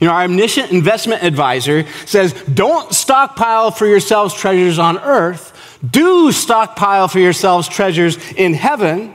You 0.00 0.06
know, 0.06 0.12
our 0.12 0.24
omniscient 0.24 0.70
investment 0.70 1.22
advisor 1.22 1.86
says, 2.06 2.32
don't 2.54 2.92
stockpile 2.92 3.70
for 3.70 3.86
yourselves 3.86 4.34
treasures 4.34 4.78
on 4.78 4.98
earth. 4.98 5.54
Do 5.88 6.30
stockpile 6.32 7.08
for 7.08 7.18
yourselves 7.18 7.68
treasures 7.68 8.18
in 8.32 8.54
heaven 8.54 9.14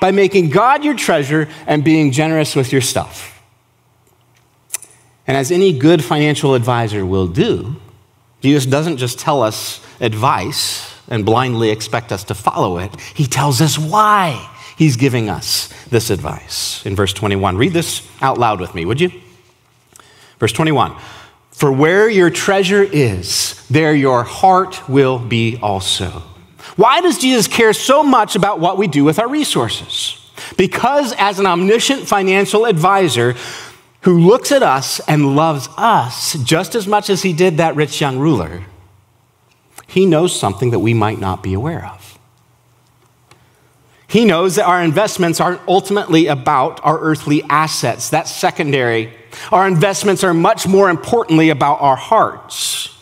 by 0.00 0.10
making 0.10 0.50
God 0.50 0.84
your 0.84 0.94
treasure 0.94 1.48
and 1.66 1.84
being 1.84 2.10
generous 2.10 2.56
with 2.56 2.72
your 2.72 2.80
stuff. 2.80 3.42
And 5.26 5.36
as 5.36 5.52
any 5.52 5.78
good 5.78 6.02
financial 6.02 6.54
advisor 6.54 7.04
will 7.06 7.28
do, 7.28 7.76
Jesus 8.40 8.66
doesn't 8.66 8.96
just 8.96 9.18
tell 9.18 9.42
us 9.42 9.84
advice 10.00 10.92
and 11.08 11.26
blindly 11.26 11.70
expect 11.70 12.10
us 12.10 12.24
to 12.24 12.34
follow 12.34 12.78
it, 12.78 12.98
he 13.14 13.26
tells 13.26 13.60
us 13.60 13.78
why 13.78 14.48
he's 14.80 14.96
giving 14.96 15.28
us 15.28 15.68
this 15.90 16.08
advice 16.08 16.84
in 16.86 16.96
verse 16.96 17.12
21. 17.12 17.58
Read 17.58 17.74
this 17.74 18.08
out 18.22 18.38
loud 18.38 18.60
with 18.60 18.74
me, 18.74 18.86
would 18.86 18.98
you? 18.98 19.12
Verse 20.38 20.52
21 20.52 20.96
For 21.50 21.70
where 21.70 22.08
your 22.08 22.30
treasure 22.30 22.82
is, 22.82 23.66
there 23.68 23.94
your 23.94 24.22
heart 24.24 24.88
will 24.88 25.18
be 25.18 25.58
also. 25.60 26.22
Why 26.76 27.02
does 27.02 27.18
Jesus 27.18 27.46
care 27.46 27.74
so 27.74 28.02
much 28.02 28.36
about 28.36 28.58
what 28.58 28.78
we 28.78 28.88
do 28.88 29.04
with 29.04 29.18
our 29.18 29.28
resources? 29.28 30.16
Because 30.56 31.12
as 31.18 31.38
an 31.38 31.44
omniscient 31.44 32.08
financial 32.08 32.64
advisor 32.64 33.34
who 34.02 34.18
looks 34.18 34.50
at 34.50 34.62
us 34.62 34.98
and 35.06 35.36
loves 35.36 35.68
us 35.76 36.42
just 36.42 36.74
as 36.74 36.86
much 36.86 37.10
as 37.10 37.20
he 37.20 37.34
did 37.34 37.58
that 37.58 37.76
rich 37.76 38.00
young 38.00 38.18
ruler, 38.18 38.64
he 39.86 40.06
knows 40.06 40.34
something 40.34 40.70
that 40.70 40.78
we 40.78 40.94
might 40.94 41.20
not 41.20 41.42
be 41.42 41.52
aware 41.52 41.84
of. 41.84 41.99
He 44.10 44.24
knows 44.24 44.56
that 44.56 44.66
our 44.66 44.82
investments 44.82 45.40
aren't 45.40 45.60
ultimately 45.68 46.26
about 46.26 46.80
our 46.82 46.98
earthly 46.98 47.44
assets. 47.44 48.10
That's 48.10 48.34
secondary. 48.34 49.12
Our 49.52 49.68
investments 49.68 50.24
are 50.24 50.34
much 50.34 50.66
more 50.66 50.90
importantly 50.90 51.50
about 51.50 51.80
our 51.80 51.94
hearts. 51.94 52.92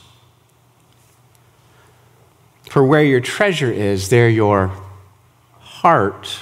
For 2.71 2.85
where 2.85 3.03
your 3.03 3.21
treasure 3.21 3.73
is, 3.73 4.11
there 4.11 4.29
your 4.29 4.71
heart 5.61 6.41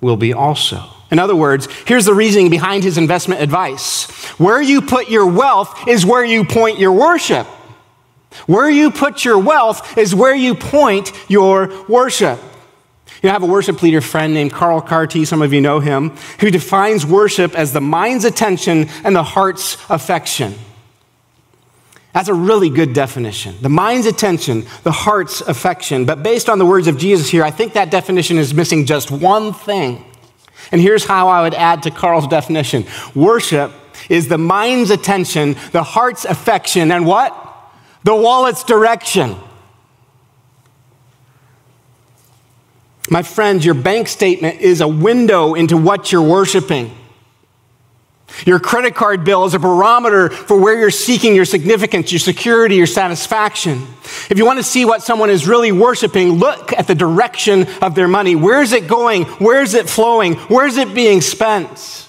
will 0.00 0.16
be 0.16 0.32
also. 0.32 0.82
In 1.10 1.18
other 1.18 1.36
words, 1.36 1.68
here's 1.86 2.06
the 2.06 2.14
reasoning 2.14 2.48
behind 2.48 2.84
his 2.84 2.96
investment 2.96 3.42
advice 3.42 4.08
where 4.38 4.62
you 4.62 4.80
put 4.80 5.10
your 5.10 5.26
wealth 5.26 5.86
is 5.86 6.06
where 6.06 6.24
you 6.24 6.44
point 6.44 6.78
your 6.78 6.92
worship. 6.92 7.46
Where 8.46 8.70
you 8.70 8.90
put 8.90 9.26
your 9.26 9.38
wealth 9.38 9.98
is 9.98 10.14
where 10.14 10.34
you 10.34 10.54
point 10.54 11.12
your 11.28 11.84
worship. 11.86 12.40
You 13.22 13.28
have 13.28 13.42
a 13.42 13.46
worship 13.46 13.82
leader 13.82 14.00
friend 14.00 14.32
named 14.32 14.52
Carl 14.52 14.80
Cartee, 14.80 15.24
some 15.24 15.42
of 15.42 15.52
you 15.52 15.60
know 15.60 15.80
him, 15.80 16.16
who 16.40 16.50
defines 16.50 17.04
worship 17.04 17.54
as 17.54 17.72
the 17.72 17.80
mind's 17.80 18.24
attention 18.24 18.88
and 19.04 19.14
the 19.14 19.22
heart's 19.22 19.76
affection. 19.90 20.54
That's 22.12 22.28
a 22.28 22.34
really 22.34 22.70
good 22.70 22.92
definition. 22.92 23.56
The 23.60 23.68
mind's 23.68 24.06
attention, 24.06 24.66
the 24.82 24.92
heart's 24.92 25.42
affection. 25.42 26.06
But 26.06 26.22
based 26.22 26.48
on 26.48 26.58
the 26.58 26.66
words 26.66 26.88
of 26.88 26.98
Jesus 26.98 27.28
here, 27.28 27.44
I 27.44 27.50
think 27.50 27.74
that 27.74 27.90
definition 27.90 28.36
is 28.36 28.52
missing 28.52 28.86
just 28.86 29.10
one 29.10 29.52
thing. 29.52 30.04
And 30.72 30.80
here's 30.80 31.04
how 31.04 31.28
I 31.28 31.42
would 31.42 31.54
add 31.54 31.82
to 31.84 31.90
Carl's 31.90 32.26
definition 32.26 32.86
worship 33.14 33.72
is 34.08 34.28
the 34.28 34.38
mind's 34.38 34.90
attention, 34.90 35.56
the 35.72 35.82
heart's 35.82 36.24
affection, 36.24 36.90
and 36.90 37.06
what? 37.06 37.36
The 38.02 38.16
wallet's 38.16 38.64
direction. 38.64 39.36
My 43.10 43.24
friends, 43.24 43.64
your 43.64 43.74
bank 43.74 44.06
statement 44.06 44.60
is 44.60 44.80
a 44.80 44.88
window 44.88 45.54
into 45.54 45.76
what 45.76 46.12
you're 46.12 46.22
worshiping. 46.22 46.96
Your 48.46 48.60
credit 48.60 48.94
card 48.94 49.24
bill 49.24 49.44
is 49.44 49.54
a 49.54 49.58
barometer 49.58 50.30
for 50.30 50.56
where 50.56 50.78
you're 50.78 50.92
seeking 50.92 51.34
your 51.34 51.44
significance, 51.44 52.12
your 52.12 52.20
security, 52.20 52.76
your 52.76 52.86
satisfaction. 52.86 53.84
If 54.30 54.38
you 54.38 54.46
want 54.46 54.60
to 54.60 54.62
see 54.62 54.84
what 54.84 55.02
someone 55.02 55.30
is 55.30 55.48
really 55.48 55.72
worshiping, 55.72 56.34
look 56.34 56.72
at 56.72 56.86
the 56.86 56.94
direction 56.94 57.66
of 57.82 57.96
their 57.96 58.06
money. 58.06 58.36
Where 58.36 58.62
is 58.62 58.72
it 58.72 58.86
going? 58.86 59.24
Where 59.24 59.60
is 59.60 59.74
it 59.74 59.90
flowing? 59.90 60.34
Where 60.34 60.68
is 60.68 60.76
it 60.76 60.94
being 60.94 61.20
spent? 61.20 62.06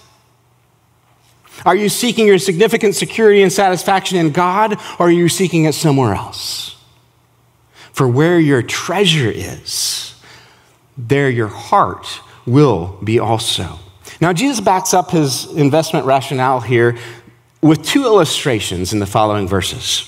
Are 1.65 1.75
you 1.75 1.89
seeking 1.89 2.27
your 2.27 2.38
significant 2.38 2.96
security 2.96 3.41
and 3.41 3.51
satisfaction 3.51 4.20
in 4.20 4.31
God, 4.31 4.74
or 5.00 5.08
are 5.08 5.12
you 5.12 5.29
seeking 5.29 5.65
it 5.65 5.74
somewhere 5.74 6.13
else? 6.13 6.75
For 7.93 8.08
where 8.08 8.39
your 8.39 8.62
treasure 8.62 9.29
is, 9.29 10.11
there 11.08 11.29
your 11.29 11.48
heart 11.48 12.08
will 12.46 12.98
be 13.03 13.20
also. 13.20 13.79
Now, 14.20 14.34
Jesus 14.34 14.60
backs 14.60 14.93
up 14.93 15.12
his 15.12 15.46
investment 15.53 16.05
rationale 16.05 16.62
here 16.62 16.98
with 17.62 17.84
two 17.84 18.05
illustrations 18.05 18.93
in 18.93 19.00
the 19.00 19.05
following 19.05 19.48
verses. 19.48 20.08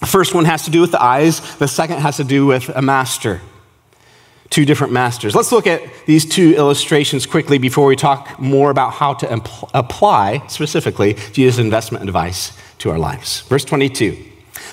The 0.00 0.06
first 0.06 0.34
one 0.34 0.44
has 0.44 0.64
to 0.64 0.70
do 0.70 0.80
with 0.80 0.92
the 0.92 1.02
eyes, 1.02 1.56
the 1.56 1.68
second 1.68 1.98
has 1.98 2.16
to 2.16 2.24
do 2.24 2.46
with 2.46 2.68
a 2.70 2.82
master. 2.82 3.40
Two 4.48 4.64
different 4.64 4.92
masters. 4.92 5.36
Let's 5.36 5.52
look 5.52 5.68
at 5.68 5.82
these 6.06 6.26
two 6.26 6.54
illustrations 6.56 7.24
quickly 7.24 7.58
before 7.58 7.86
we 7.86 7.94
talk 7.94 8.40
more 8.40 8.70
about 8.70 8.94
how 8.94 9.14
to 9.14 9.26
impl- 9.26 9.70
apply 9.74 10.44
specifically 10.48 11.14
Jesus' 11.32 11.58
investment 11.58 12.04
advice 12.04 12.52
to 12.78 12.90
our 12.90 12.98
lives. 12.98 13.42
Verse 13.42 13.64
22. 13.64 14.16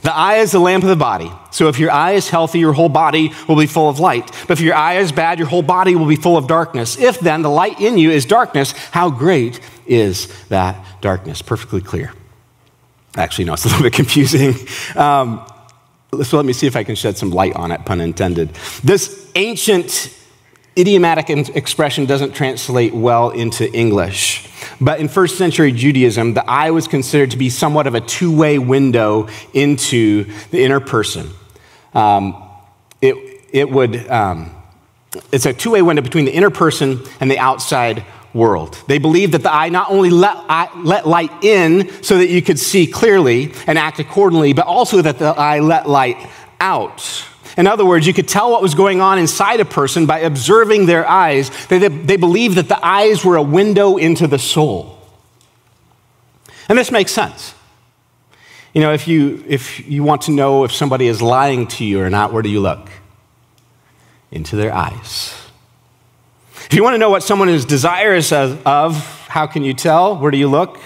The 0.02 0.14
eye 0.14 0.38
is 0.38 0.52
the 0.52 0.60
lamp 0.60 0.84
of 0.84 0.90
the 0.90 0.96
body. 0.96 1.32
So 1.52 1.68
if 1.68 1.80
your 1.80 1.92
eye 1.92 2.14
is 2.14 2.30
healthy, 2.30 2.60
your 2.60 2.74
whole 2.74 2.90
body 2.90 3.32
will 3.48 3.56
be 3.56 3.66
full 3.66 3.90
of 3.90 4.00
light. 4.00 4.32
But 4.48 4.60
if 4.60 4.62
your 4.62 4.76
eye 4.76 4.98
is 4.98 5.12
bad, 5.12 5.40
your 5.40 5.48
whole 5.48 5.62
body 5.62 5.96
will 5.96 6.06
be 6.06 6.16
full 6.16 6.38
of 6.38 6.48
darkness. 6.48 6.98
If 6.98 7.20
then 7.20 7.42
the 7.42 7.50
light 7.50 7.80
in 7.80 7.98
you 7.98 8.12
is 8.12 8.26
darkness, 8.26 8.72
how 8.92 9.10
great 9.10 9.60
is 9.86 10.28
that 10.50 10.84
darkness? 11.02 11.42
Perfectly 11.42 11.82
clear. 11.82 12.14
Actually, 13.16 13.46
no, 13.46 13.54
it's 13.54 13.66
a 13.66 13.70
little 13.70 13.84
bit 13.90 13.94
confusing. 13.94 14.54
Um, 14.96 15.46
so 16.24 16.38
let 16.38 16.46
me 16.46 16.54
see 16.54 16.68
if 16.68 16.76
I 16.76 16.84
can 16.84 16.96
shed 16.96 17.18
some 17.18 17.32
light 17.32 17.56
on 17.56 17.72
it, 17.72 17.86
pun 17.86 18.00
intended. 18.00 18.54
This 18.84 19.30
ancient 19.36 20.14
idiomatic 20.78 21.30
expression 21.30 22.06
doesn't 22.06 22.34
translate 22.34 22.94
well 22.94 23.32
into 23.32 23.72
English. 23.74 24.50
But 24.80 25.00
in 25.00 25.08
first 25.08 25.38
century 25.38 25.72
Judaism, 25.72 26.34
the 26.34 26.48
eye 26.50 26.72
was 26.72 26.88
considered 26.88 27.32
to 27.32 27.38
be 27.38 27.50
somewhat 27.50 27.88
of 27.88 27.96
a 27.96 28.02
two 28.02 28.36
way 28.36 28.60
window 28.60 29.28
into 29.54 30.26
the 30.52 30.64
inner 30.64 30.80
person. 30.80 31.30
Um, 31.94 32.44
it, 33.02 33.16
it 33.52 33.72
would, 33.72 34.08
um, 34.10 34.52
it's 35.32 35.46
a 35.46 35.54
two 35.54 35.72
way 35.72 35.82
window 35.82 36.02
between 36.02 36.26
the 36.26 36.34
inner 36.34 36.50
person 36.50 37.02
and 37.20 37.32
the 37.32 37.40
outside 37.40 38.06
world. 38.34 38.78
They 38.88 39.00
believed 39.00 39.34
that 39.34 39.44
the 39.44 39.54
eye 39.54 39.70
not 39.70 39.90
only 39.90 40.10
let, 40.10 40.48
let 40.78 41.08
light 41.08 41.44
in 41.44 42.04
so 42.04 42.18
that 42.18 42.30
you 42.30 42.42
could 42.42 42.60
see 42.60 42.86
clearly 42.86 43.54
and 43.66 43.78
act 43.78 44.00
accordingly, 44.00 44.54
but 44.54 44.68
also 44.68 45.02
that 45.02 45.18
the 45.18 45.30
eye 45.30 45.60
let 45.60 45.90
light 45.90 46.18
out. 46.60 47.26
In 47.58 47.66
other 47.66 47.84
words, 47.84 48.06
you 48.06 48.14
could 48.14 48.28
tell 48.28 48.52
what 48.52 48.62
was 48.62 48.76
going 48.76 49.02
on 49.02 49.18
inside 49.18 49.60
a 49.60 49.66
person 49.66 50.06
by 50.06 50.20
observing 50.20 50.86
their 50.86 51.08
eyes. 51.08 51.50
They, 51.68 51.80
they 51.80 52.16
believed 52.16 52.56
that 52.56 52.70
the 52.70 52.86
eyes 52.86 53.26
were 53.26 53.36
a 53.36 53.42
window 53.42 53.98
into 53.98 54.28
the 54.28 54.38
soul. 54.38 55.00
And 56.70 56.78
this 56.78 56.92
makes 56.92 57.12
sense. 57.12 57.56
You 58.74 58.82
know, 58.82 58.94
if 58.94 59.08
you, 59.08 59.44
if 59.48 59.88
you 59.88 60.04
want 60.04 60.24
to 60.24 60.32
know 60.32 60.64
if 60.66 60.72
somebody 60.72 61.08
is 61.08 61.20
lying 61.20 61.66
to 61.68 61.84
you 61.84 62.00
or 62.00 62.12
not, 62.12 62.32
where 62.32 62.44
do 62.44 62.50
you 62.50 62.60
look? 62.60 62.90
Into 64.30 64.56
their 64.56 64.72
eyes. 64.72 65.34
If 66.68 66.74
you 66.74 66.84
want 66.84 66.94
to 66.94 67.00
know 67.00 67.10
what 67.10 67.24
someone 67.24 67.50
is 67.50 67.66
desirous 67.66 68.32
of 68.32 69.28
how 69.30 69.48
can 69.48 69.64
you 69.64 69.74
tell? 69.74 70.18
Where 70.18 70.30
do 70.30 70.38
you 70.38 70.48
look? 70.48 70.80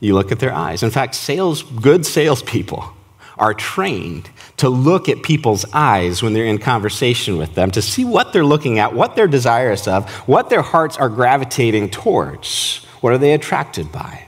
You 0.00 0.14
look 0.14 0.32
at 0.32 0.38
their 0.38 0.52
eyes. 0.52 0.82
In 0.82 0.90
fact, 0.90 1.14
sales, 1.14 1.62
good 1.62 2.04
salespeople 2.04 2.92
are 3.38 3.54
trained 3.54 4.28
to 4.56 4.68
look 4.68 5.08
at 5.08 5.22
people's 5.22 5.64
eyes 5.72 6.22
when 6.22 6.32
they're 6.32 6.44
in 6.44 6.58
conversation 6.58 7.38
with 7.38 7.54
them, 7.54 7.70
to 7.72 7.82
see 7.82 8.04
what 8.04 8.32
they're 8.32 8.44
looking 8.44 8.78
at, 8.78 8.94
what 8.94 9.16
they're 9.16 9.26
desirous 9.26 9.88
of, 9.88 10.08
what 10.28 10.48
their 10.48 10.62
hearts 10.62 10.96
are 10.96 11.08
gravitating 11.08 11.90
towards. 11.90 12.84
What 13.00 13.12
are 13.12 13.18
they 13.18 13.32
attracted 13.32 13.90
by? 13.90 14.26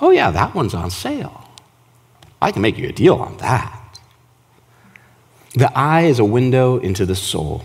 Oh, 0.00 0.10
yeah, 0.10 0.30
that 0.30 0.54
one's 0.54 0.74
on 0.74 0.90
sale. 0.90 1.48
I 2.40 2.52
can 2.52 2.62
make 2.62 2.78
you 2.78 2.88
a 2.88 2.92
deal 2.92 3.16
on 3.16 3.36
that. 3.38 3.98
The 5.54 5.70
eye 5.76 6.02
is 6.02 6.18
a 6.18 6.24
window 6.24 6.78
into 6.78 7.04
the 7.04 7.16
soul. 7.16 7.64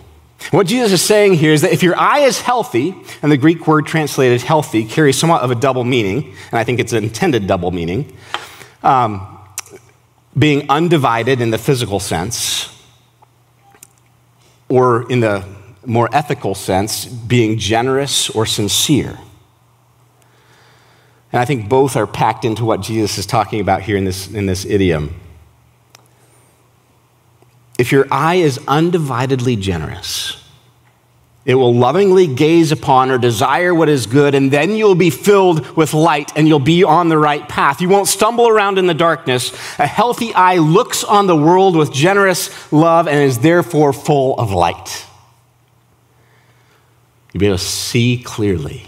What 0.52 0.68
Jesus 0.68 0.92
is 0.92 1.02
saying 1.02 1.36
here 1.36 1.54
is 1.54 1.62
that 1.62 1.72
if 1.72 1.82
your 1.82 1.98
eye 1.98 2.20
is 2.20 2.42
healthy, 2.42 2.96
and 3.22 3.32
the 3.32 3.38
Greek 3.38 3.66
word 3.68 3.88
translated 3.88 4.42
healthy 4.42 4.86
carries 4.86 5.18
somewhat 5.18 5.42
of 5.42 5.50
a 5.50 5.56
double 5.56 5.84
meaning, 5.84 6.36
and 6.52 6.60
I 6.60 6.64
think 6.64 6.80
it's 6.80 6.94
an 6.94 7.06
intended 7.06 7.48
double 7.48 7.72
meaning. 7.72 8.16
Um, 8.84 9.35
being 10.38 10.70
undivided 10.70 11.42
in 11.42 11.52
the 11.52 11.58
physical 11.58 12.00
sense, 12.00 12.70
or 14.68 15.10
in 15.12 15.20
the 15.20 15.46
more 15.86 16.10
ethical 16.12 16.56
sense, 16.56 17.06
being 17.06 17.58
generous 17.58 18.30
or 18.30 18.46
sincere. 18.46 19.20
And 21.32 21.42
I 21.42 21.46
think 21.46 21.70
both 21.70 21.96
are 21.96 22.08
packed 22.08 22.46
into 22.46 22.66
what 22.66 22.82
Jesus 22.82 23.18
is 23.18 23.26
talking 23.26 23.60
about 23.60 23.82
here 23.82 23.98
in 23.98 24.06
this, 24.06 24.28
in 24.28 24.46
this 24.46 24.66
idiom. 24.66 25.20
If 27.78 27.92
your 27.92 28.08
eye 28.10 28.36
is 28.36 28.58
undividedly 28.60 29.60
generous, 29.60 30.42
it 31.46 31.54
will 31.56 31.74
lovingly 31.74 32.26
gaze 32.26 32.72
upon 32.72 33.12
or 33.12 33.20
desire 33.20 33.74
what 33.74 33.88
is 33.88 34.08
good, 34.08 34.34
and 34.34 34.52
then 34.52 34.72
you'll 34.72 34.96
be 34.96 35.12
filled 35.12 35.78
with 35.78 35.94
light 35.94 36.32
and 36.36 36.48
you'll 36.48 36.60
be 36.60 36.84
on 36.84 37.08
the 37.08 37.20
right 37.20 37.48
path. 37.48 37.82
You 37.82 37.90
won't 37.90 38.08
stumble 38.08 38.48
around 38.48 38.80
in 38.80 38.88
the 38.88 38.96
darkness. 38.96 39.54
A 39.78 39.86
healthy 39.86 40.34
eye 40.34 40.58
looks 40.58 41.04
on 41.04 41.28
the 41.28 41.36
world 41.36 41.76
with 41.76 41.94
generous 41.94 42.72
love 42.72 43.08
and 43.08 43.20
is 43.20 43.40
therefore 43.40 43.94
full 43.94 44.40
of 44.40 44.52
light. 44.52 45.06
You'll 47.32 47.40
be 47.42 47.46
able 47.46 47.58
to 47.58 47.64
see 47.64 48.24
clearly. 48.24 48.88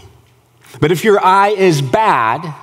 But 0.80 0.92
if 0.92 1.04
your 1.04 1.24
eye 1.24 1.50
is 1.50 1.82
bad, 1.82 2.56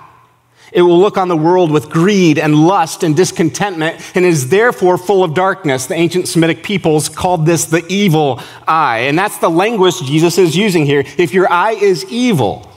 it 0.75 0.83
will 0.83 0.99
look 0.99 1.17
on 1.17 1.29
the 1.29 1.37
world 1.37 1.71
with 1.71 1.89
greed 1.89 2.37
and 2.37 2.67
lust 2.67 3.05
and 3.05 3.17
discontentment 3.17 4.01
and 4.17 4.25
is 4.25 4.49
therefore 4.49 4.99
full 4.99 5.23
of 5.23 5.33
darkness. 5.33 5.87
The 5.87 5.95
ancient 5.95 6.27
Semitic 6.27 6.65
peoples 6.65 7.09
called 7.09 7.47
this 7.47 7.67
the 7.67 7.87
evil 7.89 8.43
eye. 8.67 9.05
And 9.07 9.17
that's 9.17 9.39
the 9.39 9.49
language 9.49 10.01
Jesus 10.01 10.37
is 10.37 10.57
using 10.57 10.85
here. 10.85 11.05
If 11.17 11.33
your 11.33 11.51
eye 11.51 11.75
is 11.75 12.05
evil, 12.07 12.69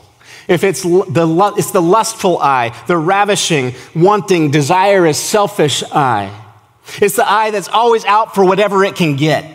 if 0.47 0.63
it's 0.63 0.83
the, 0.83 1.53
it's 1.57 1.71
the 1.71 1.81
lustful 1.81 2.38
eye, 2.38 2.79
the 2.86 2.97
ravishing, 2.97 3.73
wanting, 3.95 4.51
desirous, 4.51 5.19
selfish 5.19 5.81
eye, 5.91 6.31
it's 7.01 7.15
the 7.15 7.27
eye 7.27 7.49
that's 7.49 7.67
always 7.67 8.05
out 8.05 8.36
for 8.36 8.45
whatever 8.45 8.86
it 8.86 8.95
can 8.95 9.15
get. 9.15 9.51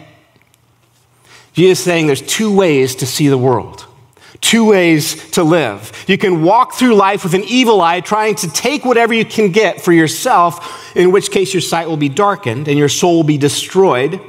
Jesus 1.52 1.78
is 1.78 1.84
saying 1.84 2.08
there's 2.08 2.22
two 2.22 2.52
ways 2.52 2.96
to 2.96 3.06
see 3.06 3.28
the 3.28 3.38
world, 3.38 3.86
two 4.42 4.66
ways 4.66 5.30
to 5.30 5.42
live. 5.42 6.04
You 6.06 6.18
can 6.18 6.42
walk 6.42 6.74
through 6.74 6.94
life 6.94 7.24
with 7.24 7.32
an 7.32 7.44
evil 7.44 7.80
eye, 7.80 8.00
trying 8.00 8.34
to 8.36 8.52
take 8.52 8.84
whatever 8.84 9.14
you 9.14 9.24
can 9.24 9.50
get 9.50 9.80
for 9.80 9.92
yourself, 9.92 10.94
in 10.94 11.10
which 11.10 11.30
case 11.30 11.54
your 11.54 11.62
sight 11.62 11.88
will 11.88 11.96
be 11.96 12.10
darkened 12.10 12.68
and 12.68 12.76
your 12.76 12.90
soul 12.90 13.16
will 13.16 13.24
be 13.24 13.38
destroyed 13.38 14.20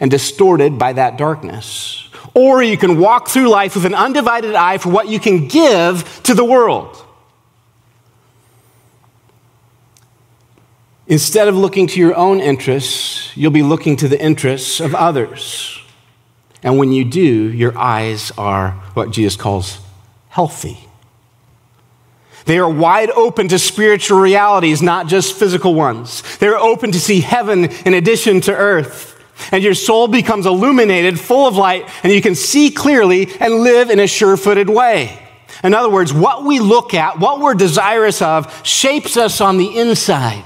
and 0.00 0.10
distorted 0.10 0.78
by 0.78 0.94
that 0.94 1.18
darkness. 1.18 2.08
Or 2.34 2.62
you 2.62 2.78
can 2.78 2.98
walk 2.98 3.28
through 3.28 3.50
life 3.50 3.74
with 3.74 3.84
an 3.84 3.94
undivided 3.94 4.54
eye 4.54 4.78
for 4.78 4.88
what 4.88 5.08
you 5.08 5.20
can 5.20 5.48
give 5.48 6.22
to 6.22 6.34
the 6.34 6.44
world. 6.44 7.04
Instead 11.06 11.48
of 11.48 11.56
looking 11.56 11.88
to 11.88 12.00
your 12.00 12.14
own 12.14 12.40
interests, 12.40 13.36
you'll 13.36 13.50
be 13.50 13.62
looking 13.62 13.96
to 13.96 14.08
the 14.08 14.18
interests 14.22 14.80
of 14.80 14.94
others. 14.94 15.81
And 16.62 16.78
when 16.78 16.92
you 16.92 17.04
do, 17.04 17.22
your 17.22 17.76
eyes 17.76 18.30
are 18.38 18.70
what 18.94 19.10
Jesus 19.10 19.36
calls 19.36 19.78
healthy. 20.28 20.78
They 22.44 22.58
are 22.58 22.68
wide 22.68 23.10
open 23.10 23.48
to 23.48 23.58
spiritual 23.58 24.18
realities, 24.18 24.82
not 24.82 25.06
just 25.06 25.36
physical 25.36 25.74
ones. 25.74 26.22
They're 26.38 26.58
open 26.58 26.92
to 26.92 27.00
see 27.00 27.20
heaven 27.20 27.64
in 27.86 27.94
addition 27.94 28.40
to 28.42 28.54
earth. 28.54 29.10
And 29.50 29.62
your 29.62 29.74
soul 29.74 30.08
becomes 30.08 30.46
illuminated, 30.46 31.18
full 31.18 31.46
of 31.46 31.56
light, 31.56 31.88
and 32.02 32.12
you 32.12 32.22
can 32.22 32.34
see 32.34 32.70
clearly 32.70 33.28
and 33.40 33.54
live 33.54 33.90
in 33.90 33.98
a 33.98 34.06
sure 34.06 34.36
footed 34.36 34.68
way. 34.68 35.18
In 35.64 35.74
other 35.74 35.90
words, 35.90 36.12
what 36.12 36.44
we 36.44 36.60
look 36.60 36.94
at, 36.94 37.18
what 37.18 37.40
we're 37.40 37.54
desirous 37.54 38.22
of, 38.22 38.66
shapes 38.66 39.16
us 39.16 39.40
on 39.40 39.58
the 39.58 39.78
inside. 39.78 40.44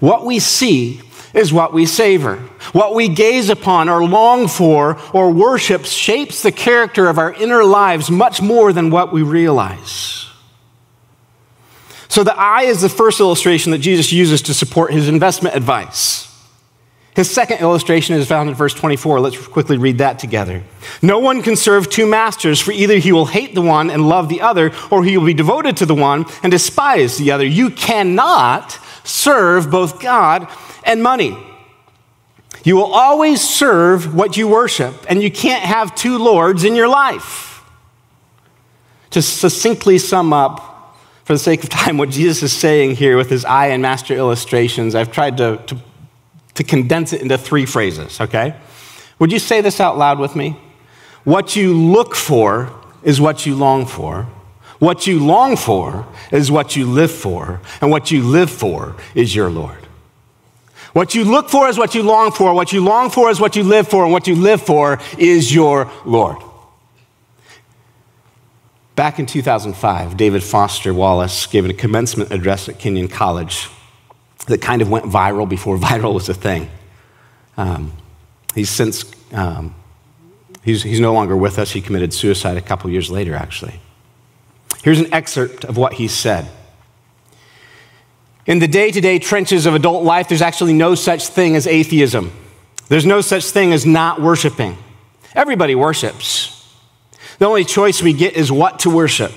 What 0.00 0.24
we 0.24 0.38
see 0.38 1.00
is 1.34 1.52
what 1.52 1.72
we 1.72 1.86
savor. 1.86 2.36
What 2.72 2.94
we 2.94 3.08
gaze 3.08 3.48
upon 3.48 3.88
or 3.88 4.04
long 4.04 4.48
for 4.48 4.98
or 5.12 5.30
worship 5.32 5.84
shapes 5.84 6.42
the 6.42 6.52
character 6.52 7.08
of 7.08 7.18
our 7.18 7.32
inner 7.32 7.64
lives 7.64 8.10
much 8.10 8.42
more 8.42 8.72
than 8.72 8.90
what 8.90 9.12
we 9.12 9.22
realize. 9.22 10.26
So, 12.08 12.22
the 12.22 12.38
eye 12.38 12.64
is 12.64 12.82
the 12.82 12.90
first 12.90 13.20
illustration 13.20 13.72
that 13.72 13.78
Jesus 13.78 14.12
uses 14.12 14.42
to 14.42 14.54
support 14.54 14.92
his 14.92 15.08
investment 15.08 15.56
advice. 15.56 16.28
His 17.14 17.30
second 17.30 17.60
illustration 17.60 18.14
is 18.16 18.26
found 18.26 18.48
in 18.48 18.54
verse 18.54 18.72
24. 18.72 19.20
Let's 19.20 19.46
quickly 19.46 19.76
read 19.76 19.98
that 19.98 20.18
together. 20.18 20.62
No 21.02 21.18
one 21.18 21.42
can 21.42 21.56
serve 21.56 21.90
two 21.90 22.06
masters, 22.06 22.58
for 22.58 22.72
either 22.72 22.96
he 22.96 23.12
will 23.12 23.26
hate 23.26 23.54
the 23.54 23.60
one 23.60 23.90
and 23.90 24.08
love 24.08 24.30
the 24.30 24.40
other, 24.40 24.72
or 24.90 25.04
he 25.04 25.18
will 25.18 25.26
be 25.26 25.34
devoted 25.34 25.76
to 25.78 25.86
the 25.86 25.94
one 25.94 26.24
and 26.42 26.50
despise 26.50 27.18
the 27.18 27.30
other. 27.30 27.44
You 27.44 27.68
cannot 27.70 28.78
serve 29.04 29.70
both 29.70 30.00
God 30.00 30.48
and 30.84 31.02
money. 31.02 31.36
You 32.64 32.76
will 32.76 32.92
always 32.92 33.40
serve 33.40 34.14
what 34.14 34.36
you 34.36 34.46
worship, 34.48 34.94
and 35.08 35.22
you 35.22 35.30
can't 35.30 35.64
have 35.64 35.94
two 35.94 36.18
lords 36.18 36.64
in 36.64 36.76
your 36.76 36.88
life. 36.88 37.64
To 39.10 39.22
succinctly 39.22 39.98
sum 39.98 40.32
up, 40.32 40.96
for 41.24 41.32
the 41.32 41.38
sake 41.38 41.62
of 41.62 41.68
time, 41.70 41.98
what 41.98 42.10
Jesus 42.10 42.42
is 42.42 42.52
saying 42.52 42.96
here 42.96 43.16
with 43.16 43.30
his 43.30 43.44
eye 43.44 43.68
and 43.68 43.82
master 43.82 44.14
illustrations, 44.14 44.94
I've 44.94 45.10
tried 45.10 45.36
to, 45.38 45.62
to, 45.66 45.78
to 46.54 46.64
condense 46.64 47.12
it 47.12 47.20
into 47.20 47.36
three 47.36 47.66
phrases, 47.66 48.20
okay? 48.20 48.54
Would 49.18 49.32
you 49.32 49.38
say 49.38 49.60
this 49.60 49.80
out 49.80 49.98
loud 49.98 50.18
with 50.18 50.36
me? 50.36 50.56
What 51.24 51.56
you 51.56 51.74
look 51.74 52.14
for 52.14 52.72
is 53.02 53.20
what 53.20 53.46
you 53.46 53.54
long 53.54 53.86
for. 53.86 54.28
What 54.78 55.06
you 55.06 55.24
long 55.24 55.56
for 55.56 56.06
is 56.32 56.50
what 56.50 56.74
you 56.74 56.86
live 56.86 57.12
for, 57.12 57.60
and 57.80 57.90
what 57.90 58.10
you 58.10 58.22
live 58.22 58.50
for 58.50 58.96
is 59.14 59.34
your 59.34 59.48
Lord. 59.48 59.81
What 60.92 61.14
you 61.14 61.24
look 61.24 61.48
for 61.48 61.68
is 61.68 61.78
what 61.78 61.94
you 61.94 62.02
long 62.02 62.32
for, 62.32 62.52
what 62.52 62.72
you 62.72 62.84
long 62.84 63.10
for 63.10 63.30
is 63.30 63.40
what 63.40 63.56
you 63.56 63.62
live 63.62 63.88
for, 63.88 64.04
and 64.04 64.12
what 64.12 64.26
you 64.26 64.34
live 64.34 64.60
for 64.60 65.00
is 65.18 65.54
your 65.54 65.90
Lord. 66.04 66.36
Back 68.94 69.18
in 69.18 69.24
2005, 69.24 70.16
David 70.18 70.42
Foster 70.42 70.92
Wallace 70.92 71.46
gave 71.46 71.64
a 71.64 71.72
commencement 71.72 72.30
address 72.30 72.68
at 72.68 72.78
Kenyon 72.78 73.08
College 73.08 73.68
that 74.46 74.60
kind 74.60 74.82
of 74.82 74.90
went 74.90 75.06
viral 75.06 75.48
before 75.48 75.78
viral 75.78 76.12
was 76.12 76.28
a 76.28 76.34
thing. 76.34 76.70
Um, 77.56 77.92
he's 78.54 78.68
since, 78.68 79.10
um, 79.32 79.74
he's, 80.62 80.82
he's 80.82 81.00
no 81.00 81.14
longer 81.14 81.36
with 81.36 81.58
us. 81.58 81.70
He 81.70 81.80
committed 81.80 82.12
suicide 82.12 82.58
a 82.58 82.60
couple 82.60 82.90
years 82.90 83.10
later, 83.10 83.34
actually. 83.34 83.80
Here's 84.84 85.00
an 85.00 85.12
excerpt 85.14 85.64
of 85.64 85.78
what 85.78 85.94
he 85.94 86.06
said. 86.06 86.48
In 88.46 88.58
the 88.58 88.68
day 88.68 88.90
to 88.90 89.00
day 89.00 89.18
trenches 89.18 89.66
of 89.66 89.74
adult 89.74 90.02
life, 90.04 90.28
there's 90.28 90.42
actually 90.42 90.72
no 90.72 90.94
such 90.94 91.28
thing 91.28 91.54
as 91.54 91.66
atheism. 91.66 92.32
There's 92.88 93.06
no 93.06 93.20
such 93.20 93.44
thing 93.44 93.72
as 93.72 93.86
not 93.86 94.20
worshiping. 94.20 94.76
Everybody 95.34 95.74
worships. 95.74 96.58
The 97.38 97.46
only 97.46 97.64
choice 97.64 98.02
we 98.02 98.12
get 98.12 98.34
is 98.34 98.50
what 98.50 98.80
to 98.80 98.90
worship. 98.90 99.32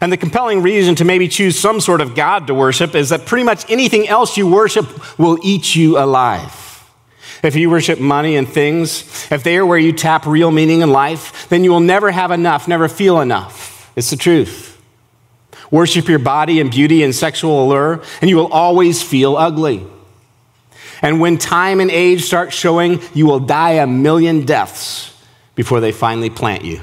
And 0.00 0.12
the 0.12 0.16
compelling 0.16 0.62
reason 0.62 0.96
to 0.96 1.04
maybe 1.04 1.28
choose 1.28 1.58
some 1.58 1.80
sort 1.80 2.00
of 2.00 2.16
God 2.16 2.48
to 2.48 2.54
worship 2.54 2.96
is 2.96 3.10
that 3.10 3.24
pretty 3.24 3.44
much 3.44 3.70
anything 3.70 4.08
else 4.08 4.36
you 4.36 4.48
worship 4.48 5.18
will 5.18 5.38
eat 5.42 5.76
you 5.76 5.96
alive. 5.96 6.58
If 7.42 7.56
you 7.56 7.70
worship 7.70 8.00
money 8.00 8.36
and 8.36 8.48
things, 8.48 9.02
if 9.30 9.42
they 9.42 9.56
are 9.56 9.66
where 9.66 9.78
you 9.78 9.92
tap 9.92 10.26
real 10.26 10.50
meaning 10.50 10.80
in 10.80 10.90
life, 10.90 11.48
then 11.48 11.62
you 11.64 11.70
will 11.70 11.80
never 11.80 12.10
have 12.10 12.32
enough, 12.32 12.66
never 12.66 12.88
feel 12.88 13.20
enough. 13.20 13.92
It's 13.96 14.10
the 14.10 14.16
truth. 14.16 14.61
Worship 15.72 16.06
your 16.06 16.18
body 16.18 16.60
and 16.60 16.70
beauty 16.70 17.02
and 17.02 17.14
sexual 17.14 17.64
allure, 17.64 18.02
and 18.20 18.28
you 18.28 18.36
will 18.36 18.52
always 18.52 19.02
feel 19.02 19.38
ugly. 19.38 19.84
And 21.00 21.18
when 21.18 21.38
time 21.38 21.80
and 21.80 21.90
age 21.90 22.24
start 22.24 22.52
showing, 22.52 23.00
you 23.14 23.26
will 23.26 23.40
die 23.40 23.72
a 23.72 23.86
million 23.86 24.44
deaths 24.44 25.16
before 25.54 25.80
they 25.80 25.90
finally 25.90 26.28
plant 26.28 26.62
you. 26.62 26.80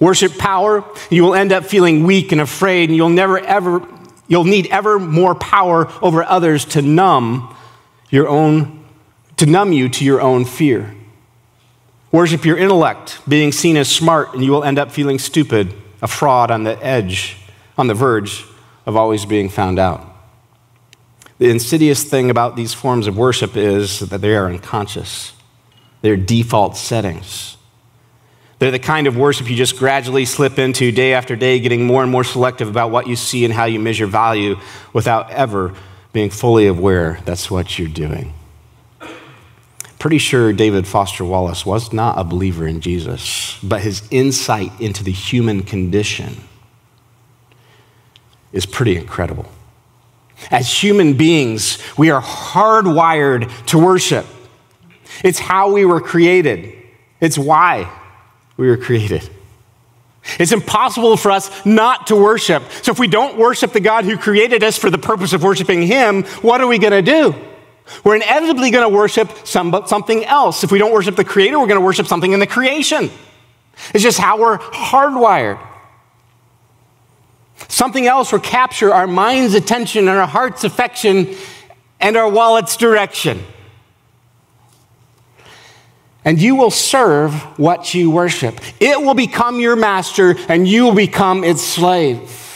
Worship 0.00 0.38
power, 0.38 0.84
you 1.08 1.22
will 1.22 1.34
end 1.34 1.52
up 1.52 1.64
feeling 1.64 2.02
weak 2.02 2.32
and 2.32 2.40
afraid, 2.40 2.88
and 2.90 2.96
you'll 2.96 3.08
never 3.08 3.38
ever, 3.38 3.86
you'll 4.26 4.42
need 4.42 4.66
ever 4.66 4.98
more 4.98 5.36
power 5.36 5.88
over 6.02 6.24
others 6.24 6.64
to 6.64 6.82
numb 6.82 7.54
your 8.10 8.26
own, 8.26 8.84
to 9.36 9.46
numb 9.46 9.72
you 9.72 9.88
to 9.88 10.04
your 10.04 10.20
own 10.20 10.44
fear. 10.44 10.96
Worship 12.10 12.44
your 12.44 12.58
intellect, 12.58 13.20
being 13.28 13.52
seen 13.52 13.76
as 13.76 13.88
smart, 13.88 14.34
and 14.34 14.42
you 14.42 14.50
will 14.50 14.64
end 14.64 14.80
up 14.80 14.90
feeling 14.90 15.20
stupid 15.20 15.72
a 16.02 16.08
fraud 16.08 16.50
on 16.50 16.64
the 16.64 16.82
edge, 16.84 17.36
on 17.76 17.86
the 17.86 17.94
verge 17.94 18.44
of 18.86 18.96
always 18.96 19.24
being 19.24 19.48
found 19.48 19.78
out. 19.78 20.06
The 21.38 21.48
insidious 21.48 22.04
thing 22.04 22.30
about 22.30 22.56
these 22.56 22.74
forms 22.74 23.06
of 23.06 23.16
worship 23.16 23.56
is 23.56 24.00
that 24.00 24.20
they 24.20 24.34
are 24.34 24.46
unconscious. 24.46 25.32
They're 26.02 26.16
default 26.16 26.76
settings. 26.76 27.56
They're 28.58 28.70
the 28.70 28.78
kind 28.78 29.06
of 29.06 29.16
worship 29.16 29.48
you 29.48 29.56
just 29.56 29.78
gradually 29.78 30.26
slip 30.26 30.58
into 30.58 30.92
day 30.92 31.14
after 31.14 31.34
day, 31.36 31.58
getting 31.60 31.86
more 31.86 32.02
and 32.02 32.12
more 32.12 32.24
selective 32.24 32.68
about 32.68 32.90
what 32.90 33.06
you 33.06 33.16
see 33.16 33.46
and 33.46 33.54
how 33.54 33.64
you 33.64 33.80
measure 33.80 34.06
value 34.06 34.56
without 34.92 35.30
ever 35.30 35.74
being 36.12 36.28
fully 36.28 36.66
aware 36.66 37.20
that's 37.24 37.50
what 37.50 37.78
you're 37.78 37.88
doing. 37.88 38.34
Pretty 40.00 40.16
sure 40.16 40.54
David 40.54 40.86
Foster 40.86 41.26
Wallace 41.26 41.66
was 41.66 41.92
not 41.92 42.18
a 42.18 42.24
believer 42.24 42.66
in 42.66 42.80
Jesus, 42.80 43.58
but 43.62 43.82
his 43.82 44.02
insight 44.10 44.72
into 44.80 45.04
the 45.04 45.12
human 45.12 45.62
condition 45.62 46.38
is 48.50 48.64
pretty 48.64 48.96
incredible. 48.96 49.44
As 50.50 50.72
human 50.72 51.18
beings, 51.18 51.78
we 51.98 52.10
are 52.10 52.22
hardwired 52.22 53.66
to 53.66 53.78
worship. 53.78 54.24
It's 55.22 55.38
how 55.38 55.70
we 55.70 55.84
were 55.84 56.00
created, 56.00 56.72
it's 57.20 57.36
why 57.36 57.92
we 58.56 58.68
were 58.68 58.78
created. 58.78 59.28
It's 60.38 60.52
impossible 60.52 61.18
for 61.18 61.30
us 61.30 61.50
not 61.66 62.06
to 62.06 62.16
worship. 62.16 62.62
So, 62.82 62.92
if 62.92 62.98
we 62.98 63.08
don't 63.08 63.36
worship 63.36 63.72
the 63.72 63.80
God 63.80 64.04
who 64.06 64.16
created 64.16 64.62
us 64.62 64.78
for 64.78 64.88
the 64.88 64.98
purpose 64.98 65.34
of 65.34 65.42
worshiping 65.42 65.82
Him, 65.82 66.24
what 66.42 66.62
are 66.62 66.66
we 66.66 66.78
going 66.78 66.92
to 66.92 67.02
do? 67.02 67.34
We're 68.04 68.16
inevitably 68.16 68.70
going 68.70 68.88
to 68.88 68.94
worship 68.94 69.30
some, 69.44 69.82
something 69.86 70.24
else. 70.24 70.64
If 70.64 70.72
we 70.72 70.78
don't 70.78 70.92
worship 70.92 71.16
the 71.16 71.24
Creator, 71.24 71.58
we're 71.58 71.66
going 71.66 71.80
to 71.80 71.84
worship 71.84 72.06
something 72.06 72.32
in 72.32 72.40
the 72.40 72.46
creation. 72.46 73.10
It's 73.94 74.02
just 74.02 74.18
how 74.18 74.38
we're 74.38 74.58
hardwired. 74.58 75.58
Something 77.68 78.06
else 78.06 78.32
will 78.32 78.40
capture 78.40 78.92
our 78.92 79.06
mind's 79.06 79.54
attention 79.54 80.08
and 80.08 80.18
our 80.18 80.26
heart's 80.26 80.64
affection 80.64 81.34
and 82.00 82.16
our 82.16 82.28
wallet's 82.28 82.76
direction. 82.76 83.42
And 86.24 86.40
you 86.40 86.54
will 86.56 86.70
serve 86.70 87.32
what 87.58 87.94
you 87.94 88.10
worship. 88.10 88.60
It 88.78 89.00
will 89.00 89.14
become 89.14 89.58
your 89.60 89.76
master, 89.76 90.36
and 90.48 90.68
you 90.68 90.84
will 90.84 90.94
become 90.94 91.44
its 91.44 91.62
slave 91.62 92.49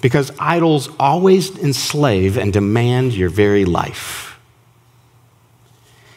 because 0.00 0.32
idols 0.38 0.88
always 0.98 1.56
enslave 1.58 2.36
and 2.36 2.52
demand 2.52 3.12
your 3.14 3.28
very 3.28 3.64
life. 3.64 4.38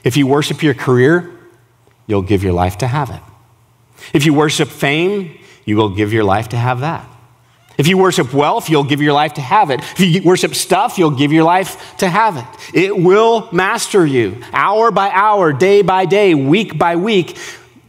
If 0.03 0.17
you 0.17 0.27
worship 0.27 0.61
your 0.61 0.73
career, 0.73 1.31
you'll 2.07 2.21
give 2.21 2.43
your 2.43 2.53
life 2.53 2.77
to 2.79 2.87
have 2.87 3.09
it. 3.09 3.21
If 4.13 4.25
you 4.25 4.33
worship 4.33 4.67
fame, 4.67 5.37
you 5.65 5.77
will 5.77 5.89
give 5.89 6.11
your 6.11 6.23
life 6.23 6.49
to 6.49 6.57
have 6.57 6.81
that. 6.81 7.07
If 7.77 7.87
you 7.87 7.97
worship 7.97 8.33
wealth, 8.33 8.69
you'll 8.69 8.83
give 8.83 9.01
your 9.01 9.13
life 9.13 9.33
to 9.35 9.41
have 9.41 9.71
it. 9.71 9.79
If 9.79 9.99
you 10.01 10.21
worship 10.21 10.53
stuff, 10.53 10.97
you'll 10.97 11.11
give 11.11 11.31
your 11.31 11.43
life 11.43 11.97
to 11.97 12.07
have 12.07 12.37
it. 12.37 12.45
It 12.73 12.95
will 12.95 13.49
master 13.51 14.05
you 14.05 14.37
hour 14.53 14.91
by 14.91 15.09
hour, 15.09 15.53
day 15.53 15.81
by 15.81 16.05
day, 16.05 16.35
week 16.35 16.77
by 16.77 16.97
week, 16.97 17.37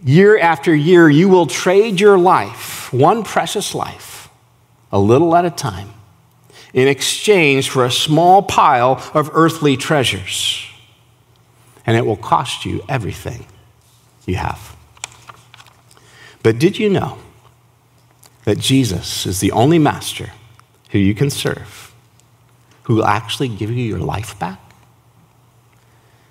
year 0.02 0.38
after 0.38 0.74
year. 0.74 1.10
You 1.10 1.28
will 1.28 1.46
trade 1.46 2.00
your 2.00 2.16
life, 2.16 2.92
one 2.92 3.24
precious 3.24 3.74
life, 3.74 4.13
a 4.94 4.98
little 4.98 5.36
at 5.36 5.44
a 5.44 5.50
time, 5.50 5.92
in 6.72 6.88
exchange 6.88 7.68
for 7.68 7.84
a 7.84 7.90
small 7.90 8.42
pile 8.42 9.02
of 9.12 9.30
earthly 9.34 9.76
treasures. 9.76 10.66
And 11.84 11.98
it 11.98 12.06
will 12.06 12.16
cost 12.16 12.64
you 12.64 12.82
everything 12.88 13.44
you 14.24 14.36
have. 14.36 14.74
But 16.42 16.58
did 16.58 16.78
you 16.78 16.88
know? 16.88 17.18
that 18.44 18.58
Jesus 18.58 19.26
is 19.26 19.40
the 19.40 19.52
only 19.52 19.78
master 19.78 20.30
who 20.90 20.98
you 20.98 21.14
can 21.14 21.30
serve 21.30 21.92
who 22.84 22.96
will 22.96 23.06
actually 23.06 23.48
give 23.48 23.70
you 23.70 23.82
your 23.82 23.98
life 23.98 24.38
back? 24.38 24.60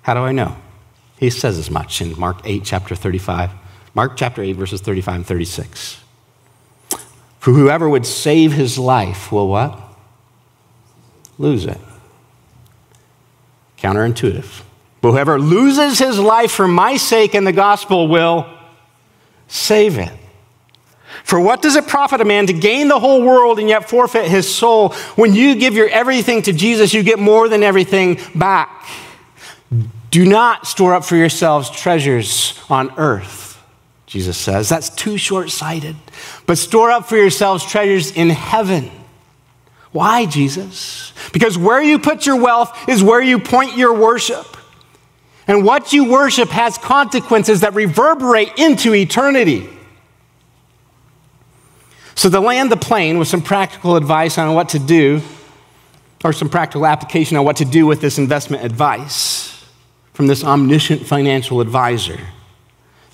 How 0.02 0.14
do 0.14 0.20
I 0.20 0.32
know? 0.32 0.56
He 1.18 1.30
says 1.30 1.58
as 1.58 1.70
much 1.70 2.00
in 2.00 2.18
Mark 2.18 2.40
8, 2.44 2.62
chapter 2.64 2.94
35. 2.94 3.50
Mark 3.94 4.16
chapter 4.16 4.42
8, 4.42 4.52
verses 4.52 4.80
35 4.80 5.14
and 5.16 5.26
36. 5.26 6.03
For 7.44 7.52
whoever 7.52 7.86
would 7.86 8.06
save 8.06 8.54
his 8.54 8.78
life 8.78 9.30
will 9.30 9.48
what? 9.48 9.78
Lose 11.36 11.66
it. 11.66 11.76
Counterintuitive. 13.76 14.62
But 15.02 15.10
whoever 15.12 15.38
loses 15.38 15.98
his 15.98 16.18
life 16.18 16.50
for 16.50 16.66
my 16.66 16.96
sake 16.96 17.34
and 17.34 17.46
the 17.46 17.52
gospel 17.52 18.08
will 18.08 18.46
save 19.46 19.98
it. 19.98 20.10
For 21.22 21.38
what 21.38 21.60
does 21.60 21.76
it 21.76 21.86
profit 21.86 22.22
a 22.22 22.24
man 22.24 22.46
to 22.46 22.54
gain 22.54 22.88
the 22.88 22.98
whole 22.98 23.22
world 23.22 23.58
and 23.58 23.68
yet 23.68 23.90
forfeit 23.90 24.26
his 24.26 24.48
soul? 24.48 24.94
When 25.14 25.34
you 25.34 25.54
give 25.54 25.74
your 25.74 25.90
everything 25.90 26.40
to 26.44 26.52
Jesus, 26.54 26.94
you 26.94 27.02
get 27.02 27.18
more 27.18 27.50
than 27.50 27.62
everything 27.62 28.20
back. 28.34 28.88
Do 30.10 30.24
not 30.24 30.66
store 30.66 30.94
up 30.94 31.04
for 31.04 31.16
yourselves 31.16 31.68
treasures 31.68 32.58
on 32.70 32.90
earth, 32.96 33.43
Jesus 34.14 34.38
says. 34.38 34.68
That's 34.68 34.90
too 34.90 35.18
short 35.18 35.50
sighted. 35.50 35.96
But 36.46 36.56
store 36.56 36.92
up 36.92 37.08
for 37.08 37.16
yourselves 37.16 37.66
treasures 37.66 38.12
in 38.12 38.30
heaven. 38.30 38.88
Why, 39.90 40.24
Jesus? 40.26 41.12
Because 41.32 41.58
where 41.58 41.82
you 41.82 41.98
put 41.98 42.24
your 42.24 42.40
wealth 42.40 42.88
is 42.88 43.02
where 43.02 43.20
you 43.20 43.40
point 43.40 43.76
your 43.76 43.92
worship. 43.92 44.46
And 45.48 45.64
what 45.64 45.92
you 45.92 46.08
worship 46.12 46.50
has 46.50 46.78
consequences 46.78 47.62
that 47.62 47.74
reverberate 47.74 48.56
into 48.56 48.94
eternity. 48.94 49.68
So, 52.14 52.30
to 52.30 52.38
land 52.38 52.70
the 52.70 52.76
plane 52.76 53.18
with 53.18 53.26
some 53.26 53.42
practical 53.42 53.96
advice 53.96 54.38
on 54.38 54.54
what 54.54 54.68
to 54.68 54.78
do, 54.78 55.22
or 56.22 56.32
some 56.32 56.48
practical 56.48 56.86
application 56.86 57.36
on 57.36 57.44
what 57.44 57.56
to 57.56 57.64
do 57.64 57.84
with 57.84 58.00
this 58.00 58.16
investment 58.16 58.64
advice 58.64 59.64
from 60.12 60.28
this 60.28 60.44
omniscient 60.44 61.04
financial 61.04 61.60
advisor. 61.60 62.20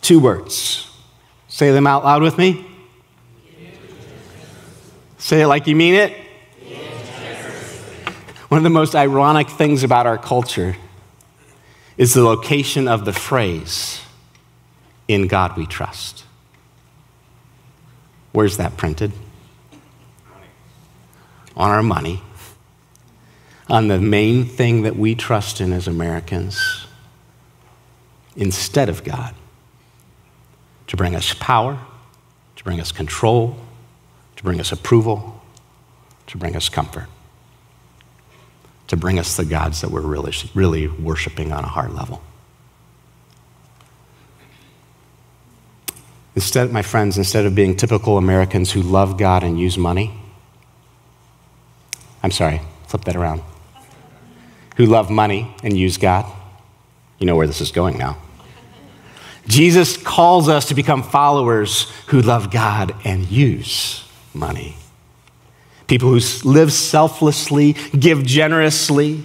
Two 0.02 0.20
words. 0.20 0.89
Say 1.61 1.73
them 1.73 1.87
out 1.87 2.05
loud 2.05 2.23
with 2.23 2.38
me. 2.38 2.64
Say 5.18 5.42
it 5.42 5.46
like 5.46 5.66
you 5.66 5.77
mean 5.77 5.92
it. 5.92 6.16
One 8.49 8.57
of 8.57 8.62
the 8.62 8.70
most 8.70 8.94
ironic 8.94 9.51
things 9.51 9.85
about 9.85 10.07
our 10.07 10.16
culture 10.16 10.79
is 11.99 12.14
the 12.14 12.25
location 12.25 12.88
of 12.88 13.05
the 13.05 13.12
phrase, 13.12 14.01
in 15.07 15.27
God 15.27 15.55
we 15.59 15.66
trust. 15.66 16.25
Where's 18.33 18.57
that 18.57 18.79
printed? 18.79 19.12
On 21.59 21.70
our 21.70 21.83
money. 21.83 22.23
On 23.68 23.88
the 23.88 24.01
main 24.01 24.46
thing 24.46 24.81
that 24.85 24.96
we 24.96 25.14
trust 25.14 25.61
in 25.61 25.75
as 25.75 25.87
Americans 25.87 26.87
instead 28.35 28.88
of 28.88 29.05
God 29.05 29.35
to 30.90 30.96
bring 30.96 31.14
us 31.14 31.35
power, 31.35 31.79
to 32.57 32.64
bring 32.64 32.81
us 32.81 32.90
control, 32.90 33.57
to 34.35 34.42
bring 34.42 34.59
us 34.59 34.72
approval, 34.72 35.40
to 36.26 36.37
bring 36.37 36.57
us 36.57 36.68
comfort, 36.68 37.07
to 38.88 38.96
bring 38.96 39.16
us 39.16 39.37
the 39.37 39.44
gods 39.44 39.83
that 39.83 39.90
we're 39.92 40.00
really, 40.00 40.33
really 40.53 40.88
worshiping 40.88 41.53
on 41.53 41.62
a 41.62 41.68
heart 41.68 41.94
level. 41.94 42.20
Instead, 46.35 46.72
my 46.72 46.83
friends, 46.83 47.16
instead 47.16 47.46
of 47.46 47.55
being 47.55 47.76
typical 47.76 48.18
Americans 48.18 48.72
who 48.72 48.83
love 48.83 49.16
God 49.16 49.44
and 49.44 49.61
use 49.61 49.79
money, 49.79 50.12
I'm 52.20 52.33
sorry, 52.33 52.62
flip 52.88 53.05
that 53.05 53.14
around. 53.14 53.42
Who 54.76 54.87
love 54.87 55.09
money 55.09 55.55
and 55.62 55.79
use 55.79 55.98
God. 55.98 56.26
You 57.20 57.26
know 57.26 57.37
where 57.37 57.46
this 57.46 57.61
is 57.61 57.70
going 57.70 57.96
now. 57.96 58.18
Jesus 59.46 59.96
calls 59.96 60.48
us 60.48 60.66
to 60.68 60.74
become 60.74 61.03
followers 61.03 61.90
who 62.09 62.20
love 62.20 62.50
God 62.50 62.94
and 63.05 63.31
use 63.31 64.05
money. 64.35 64.76
People 65.87 66.11
who 66.11 66.20
live 66.48 66.72
selflessly, 66.72 67.72
give 67.98 68.24
generously, 68.24 69.24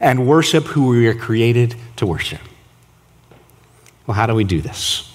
and 0.00 0.26
worship 0.26 0.64
who 0.64 0.88
we 0.88 1.06
are 1.06 1.14
created 1.14 1.76
to 1.96 2.06
worship. 2.06 2.40
Well, 4.06 4.16
how 4.16 4.26
do 4.26 4.34
we 4.34 4.44
do 4.44 4.60
this? 4.60 5.08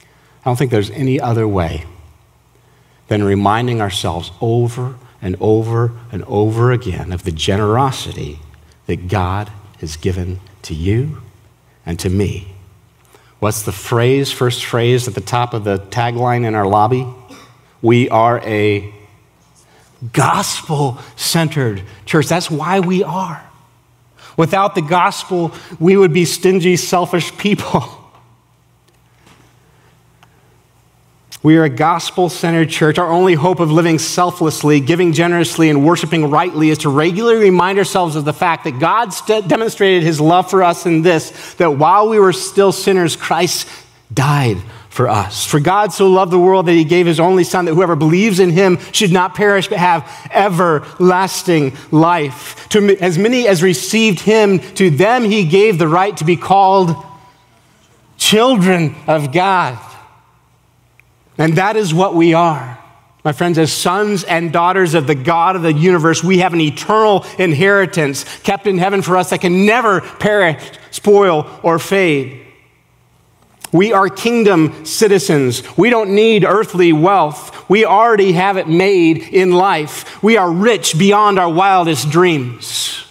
I 0.00 0.50
don't 0.50 0.56
think 0.56 0.72
there's 0.72 0.90
any 0.90 1.20
other 1.20 1.46
way 1.46 1.84
than 3.06 3.22
reminding 3.22 3.80
ourselves 3.80 4.32
over 4.40 4.96
and 5.22 5.36
over 5.40 5.92
and 6.10 6.24
over 6.24 6.72
again 6.72 7.12
of 7.12 7.22
the 7.22 7.32
generosity 7.32 8.40
that 8.86 9.08
God 9.08 9.50
has 9.80 9.96
given 9.96 10.40
to 10.62 10.74
you 10.74 11.22
and 11.86 11.98
to 12.00 12.10
me. 12.10 12.54
What's 13.40 13.62
the 13.62 13.72
phrase, 13.72 14.32
first 14.32 14.64
phrase 14.64 15.06
at 15.06 15.14
the 15.14 15.20
top 15.20 15.54
of 15.54 15.64
the 15.64 15.78
tagline 15.78 16.44
in 16.44 16.54
our 16.54 16.66
lobby? 16.66 17.06
We 17.80 18.08
are 18.08 18.40
a 18.40 18.92
gospel 20.12 20.98
centered 21.16 21.82
church. 22.04 22.26
That's 22.26 22.50
why 22.50 22.80
we 22.80 23.04
are. 23.04 23.44
Without 24.36 24.74
the 24.74 24.82
gospel, 24.82 25.52
we 25.78 25.96
would 25.96 26.12
be 26.12 26.24
stingy, 26.24 26.76
selfish 26.76 27.36
people. 27.38 27.84
We 31.40 31.56
are 31.56 31.64
a 31.64 31.68
gospel 31.68 32.28
centered 32.28 32.68
church. 32.68 32.98
Our 32.98 33.10
only 33.10 33.34
hope 33.34 33.60
of 33.60 33.70
living 33.70 34.00
selflessly, 34.00 34.80
giving 34.80 35.12
generously, 35.12 35.70
and 35.70 35.86
worshiping 35.86 36.30
rightly 36.30 36.70
is 36.70 36.78
to 36.78 36.88
regularly 36.88 37.38
remind 37.38 37.78
ourselves 37.78 38.16
of 38.16 38.24
the 38.24 38.32
fact 38.32 38.64
that 38.64 38.80
God 38.80 39.12
st- 39.12 39.46
demonstrated 39.46 40.02
his 40.02 40.20
love 40.20 40.50
for 40.50 40.64
us 40.64 40.84
in 40.84 41.02
this 41.02 41.54
that 41.54 41.70
while 41.70 42.08
we 42.08 42.18
were 42.18 42.32
still 42.32 42.72
sinners, 42.72 43.14
Christ 43.14 43.68
died 44.12 44.58
for 44.88 45.08
us. 45.08 45.46
For 45.46 45.60
God 45.60 45.92
so 45.92 46.08
loved 46.08 46.32
the 46.32 46.40
world 46.40 46.66
that 46.66 46.72
he 46.72 46.82
gave 46.82 47.06
his 47.06 47.20
only 47.20 47.44
Son, 47.44 47.66
that 47.66 47.74
whoever 47.74 47.94
believes 47.94 48.40
in 48.40 48.50
him 48.50 48.78
should 48.90 49.12
not 49.12 49.36
perish 49.36 49.68
but 49.68 49.78
have 49.78 50.10
everlasting 50.32 51.76
life. 51.92 52.68
To 52.70 52.98
as 53.00 53.16
many 53.16 53.46
as 53.46 53.62
received 53.62 54.18
him, 54.18 54.58
to 54.74 54.90
them 54.90 55.22
he 55.22 55.44
gave 55.44 55.78
the 55.78 55.86
right 55.86 56.16
to 56.16 56.24
be 56.24 56.36
called 56.36 56.96
children 58.16 58.96
of 59.06 59.32
God. 59.32 59.78
And 61.38 61.56
that 61.56 61.76
is 61.76 61.94
what 61.94 62.14
we 62.14 62.34
are. 62.34 62.78
My 63.24 63.32
friends, 63.32 63.58
as 63.58 63.72
sons 63.72 64.24
and 64.24 64.52
daughters 64.52 64.94
of 64.94 65.06
the 65.06 65.14
God 65.14 65.56
of 65.56 65.62
the 65.62 65.72
universe, 65.72 66.22
we 66.22 66.38
have 66.38 66.52
an 66.52 66.60
eternal 66.60 67.24
inheritance 67.38 68.24
kept 68.40 68.66
in 68.66 68.78
heaven 68.78 69.02
for 69.02 69.16
us 69.16 69.30
that 69.30 69.40
can 69.40 69.66
never 69.66 70.00
perish, 70.00 70.62
spoil, 70.90 71.48
or 71.62 71.78
fade. 71.78 72.44
We 73.70 73.92
are 73.92 74.08
kingdom 74.08 74.86
citizens. 74.86 75.62
We 75.76 75.90
don't 75.90 76.14
need 76.14 76.44
earthly 76.44 76.92
wealth. 76.92 77.68
We 77.68 77.84
already 77.84 78.32
have 78.32 78.56
it 78.56 78.66
made 78.66 79.18
in 79.18 79.52
life. 79.52 80.22
We 80.22 80.36
are 80.38 80.50
rich 80.50 80.98
beyond 80.98 81.38
our 81.38 81.52
wildest 81.52 82.10
dreams. 82.10 83.04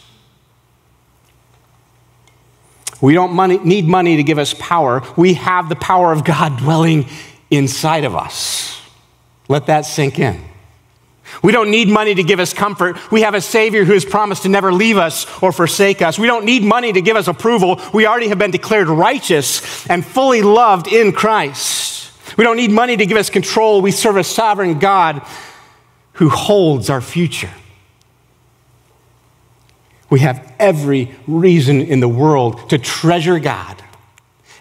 We 3.00 3.14
don't 3.14 3.34
money, 3.34 3.60
need 3.60 3.88
money 3.88 4.18
to 4.18 4.24
give 4.24 4.40
us 4.40 4.56
power. 4.56 5.04
We 5.16 5.36
have 5.36 5.70
the 5.70 5.76
power 5.76 6.12
of 6.12 6.24
God 6.24 6.58
dwelling 6.58 7.06
inside 7.50 8.04
of 8.04 8.16
us. 8.16 8.82
Let 9.48 9.68
that 9.68 9.86
sink 9.86 10.20
in. 10.20 10.44
We 11.44 11.52
don't 11.52 11.70
need 11.70 11.90
money 11.90 12.16
to 12.16 12.24
give 12.24 12.40
us 12.40 12.54
comfort. 12.54 13.12
We 13.12 13.22
have 13.22 13.34
a 13.34 13.42
Savior 13.42 13.84
who 13.84 13.94
has 13.94 14.06
promised 14.06 14.44
to 14.44 14.50
never 14.50 14.72
leave 14.72 14.98
us 14.98 15.26
or 15.42 15.52
forsake 15.52 16.02
us. 16.02 16.18
We 16.18 16.28
don't 16.28 16.46
need 16.46 16.64
money 16.64 16.94
to 16.94 17.02
give 17.02 17.18
us 17.18 17.28
approval. 17.28 17.82
We 17.94 18.06
already 18.06 18.30
have 18.30 18.40
been 18.40 18.52
declared 18.52 18.88
righteous 18.88 19.88
and 19.90 20.06
fully 20.06 20.42
loved 20.42 20.88
in 20.88 21.12
Christ. 21.12 22.12
We 22.38 22.44
don't 22.44 22.58
need 22.58 22.72
money 22.72 22.96
to 22.98 23.06
give 23.06 23.18
us 23.18 23.30
control. 23.30 23.82
We 23.82 23.92
serve 23.92 24.18
a 24.18 24.24
sovereign 24.24 24.80
God 24.80 25.22
who 26.14 26.30
holds 26.30 26.90
our 26.90 27.02
future. 27.02 27.52
We 30.10 30.22
have 30.22 30.56
every 30.58 31.14
reason 31.28 31.82
in 31.82 32.00
the 32.00 32.08
world 32.08 32.70
to 32.70 32.78
treasure 32.78 33.40
God 33.40 33.84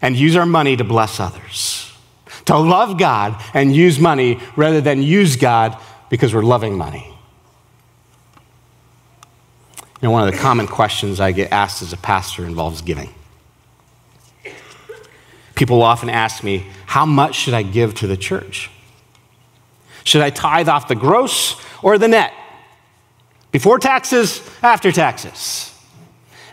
and 0.03 0.17
use 0.17 0.37
our 0.37 0.47
money 0.47 0.77
to 0.77 0.85
bless 0.85 1.21
others 1.21 1.86
to 2.47 2.57
love 2.57 2.99
God 2.99 3.41
and 3.55 3.75
use 3.75 3.99
money 3.99 4.41
rather 4.57 4.81
than 4.81 5.03
use 5.03 5.37
God 5.37 5.81
because 6.09 6.35
we're 6.35 6.43
loving 6.43 6.77
money. 6.77 7.07
You 10.01 10.09
know, 10.09 10.11
one 10.11 10.27
of 10.27 10.33
the 10.33 10.39
common 10.41 10.67
questions 10.67 11.21
I 11.21 11.33
get 11.33 11.53
asked 11.53 11.83
as 11.83 11.93
a 11.93 11.97
pastor 11.97 12.45
involves 12.45 12.83
giving. 12.83 13.13
People 15.55 15.83
often 15.83 16.11
ask 16.11 16.45
me, 16.45 16.67
How 16.87 17.07
much 17.07 17.35
should 17.35 17.55
I 17.55 17.63
give 17.63 17.95
to 17.97 18.07
the 18.07 18.17
church? 18.17 18.71
Should 20.05 20.23
I 20.23 20.31
tithe 20.31 20.69
off 20.69 20.87
the 20.87 20.95
gross 20.95 21.61
or 21.83 21.99
the 21.99 22.09
net? 22.09 22.33
Before 23.51 23.79
taxes, 23.79 24.41
after 24.63 24.93
taxes? 24.93 25.73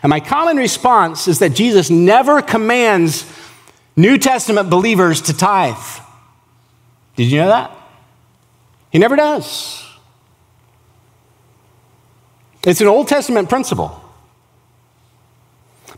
And 0.02 0.10
my 0.10 0.20
common 0.20 0.56
response 0.56 1.28
is 1.28 1.38
that 1.38 1.50
Jesus 1.50 1.90
never 1.90 2.42
commands 2.42 3.22
New 3.96 4.18
Testament 4.18 4.70
believers 4.70 5.20
to 5.22 5.36
tithe. 5.36 5.76
Did 7.16 7.24
you 7.24 7.38
know 7.38 7.48
that? 7.48 7.76
He 8.90 8.98
never 8.98 9.16
does. 9.16 9.84
It's 12.64 12.80
an 12.80 12.88
Old 12.88 13.08
Testament 13.08 13.48
principle. 13.48 14.00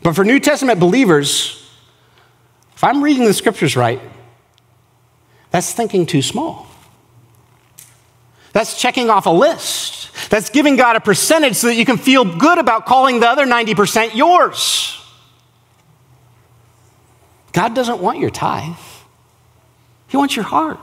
But 0.03 0.15
for 0.15 0.23
New 0.23 0.39
Testament 0.39 0.79
believers, 0.79 1.67
if 2.75 2.83
I'm 2.83 3.03
reading 3.03 3.25
the 3.25 3.33
scriptures 3.33 3.75
right, 3.75 4.01
that's 5.49 5.73
thinking 5.73 6.05
too 6.05 6.21
small. 6.21 6.67
That's 8.53 8.79
checking 8.79 9.09
off 9.09 9.25
a 9.25 9.31
list. 9.31 10.11
That's 10.29 10.49
giving 10.49 10.75
God 10.75 10.95
a 10.95 10.99
percentage 10.99 11.55
so 11.55 11.67
that 11.67 11.75
you 11.75 11.85
can 11.85 11.97
feel 11.97 12.25
good 12.25 12.57
about 12.57 12.85
calling 12.85 13.19
the 13.19 13.27
other 13.27 13.45
90% 13.45 14.15
yours. 14.15 14.96
God 17.57 17.73
doesn't 17.73 17.99
want 17.99 18.19
your 18.19 18.29
tithe, 18.29 18.77
He 20.09 20.15
wants 20.15 20.35
your 20.35 20.45
heart. 20.45 20.77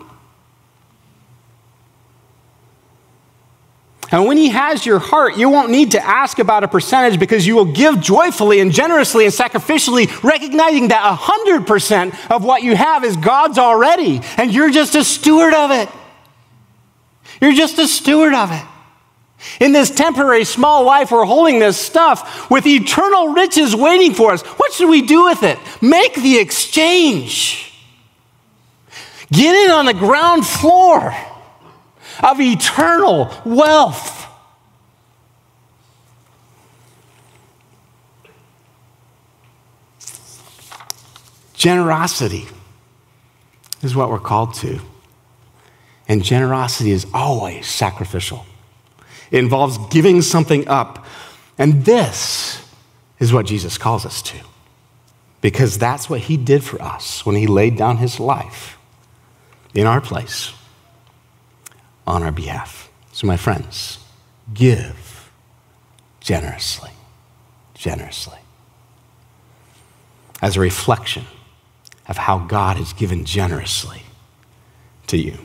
And 4.10 4.26
when 4.26 4.36
He 4.36 4.48
has 4.48 4.84
your 4.84 4.98
heart, 4.98 5.36
you 5.36 5.48
won't 5.48 5.70
need 5.70 5.92
to 5.92 6.04
ask 6.04 6.40
about 6.40 6.64
a 6.64 6.68
percentage 6.68 7.20
because 7.20 7.46
you 7.46 7.54
will 7.54 7.72
give 7.72 8.00
joyfully 8.00 8.58
and 8.58 8.72
generously 8.72 9.24
and 9.24 9.32
sacrificially, 9.32 10.20
recognizing 10.24 10.88
that 10.88 11.16
100% 11.16 12.30
of 12.32 12.44
what 12.44 12.64
you 12.64 12.74
have 12.74 13.04
is 13.04 13.16
God's 13.18 13.56
already, 13.56 14.20
and 14.36 14.52
you're 14.52 14.70
just 14.70 14.96
a 14.96 15.04
steward 15.04 15.54
of 15.54 15.70
it. 15.70 15.88
You're 17.40 17.52
just 17.52 17.78
a 17.78 17.86
steward 17.86 18.34
of 18.34 18.50
it. 18.50 18.64
In 19.60 19.72
this 19.72 19.90
temporary 19.90 20.44
small 20.44 20.84
life, 20.84 21.10
we're 21.10 21.24
holding 21.24 21.58
this 21.58 21.78
stuff 21.78 22.50
with 22.50 22.66
eternal 22.66 23.28
riches 23.28 23.74
waiting 23.74 24.14
for 24.14 24.32
us. 24.32 24.42
What 24.42 24.72
should 24.72 24.88
we 24.88 25.02
do 25.02 25.24
with 25.24 25.42
it? 25.42 25.58
Make 25.80 26.14
the 26.14 26.38
exchange. 26.38 27.72
Get 29.30 29.54
in 29.54 29.70
on 29.70 29.86
the 29.86 29.94
ground 29.94 30.46
floor 30.46 31.14
of 32.22 32.40
eternal 32.40 33.30
wealth. 33.44 34.26
Generosity 41.54 42.46
is 43.82 43.96
what 43.96 44.10
we're 44.10 44.18
called 44.18 44.54
to. 44.54 44.80
And 46.06 46.22
generosity 46.22 46.90
is 46.90 47.06
always 47.14 47.66
sacrificial. 47.66 48.44
It 49.34 49.38
involves 49.38 49.78
giving 49.90 50.22
something 50.22 50.68
up. 50.68 51.04
And 51.58 51.84
this 51.84 52.64
is 53.18 53.32
what 53.32 53.46
Jesus 53.46 53.78
calls 53.78 54.06
us 54.06 54.22
to. 54.22 54.36
Because 55.40 55.76
that's 55.76 56.08
what 56.08 56.20
he 56.20 56.36
did 56.36 56.62
for 56.62 56.80
us 56.80 57.26
when 57.26 57.34
he 57.34 57.48
laid 57.48 57.76
down 57.76 57.96
his 57.96 58.20
life 58.20 58.78
in 59.74 59.88
our 59.88 60.00
place 60.00 60.52
on 62.06 62.22
our 62.22 62.30
behalf. 62.30 62.88
So, 63.10 63.26
my 63.26 63.36
friends, 63.36 63.98
give 64.52 65.32
generously, 66.20 66.92
generously, 67.74 68.38
as 70.40 70.56
a 70.56 70.60
reflection 70.60 71.24
of 72.06 72.18
how 72.18 72.38
God 72.38 72.76
has 72.76 72.92
given 72.92 73.24
generously 73.24 74.02
to 75.08 75.16
you. 75.16 75.38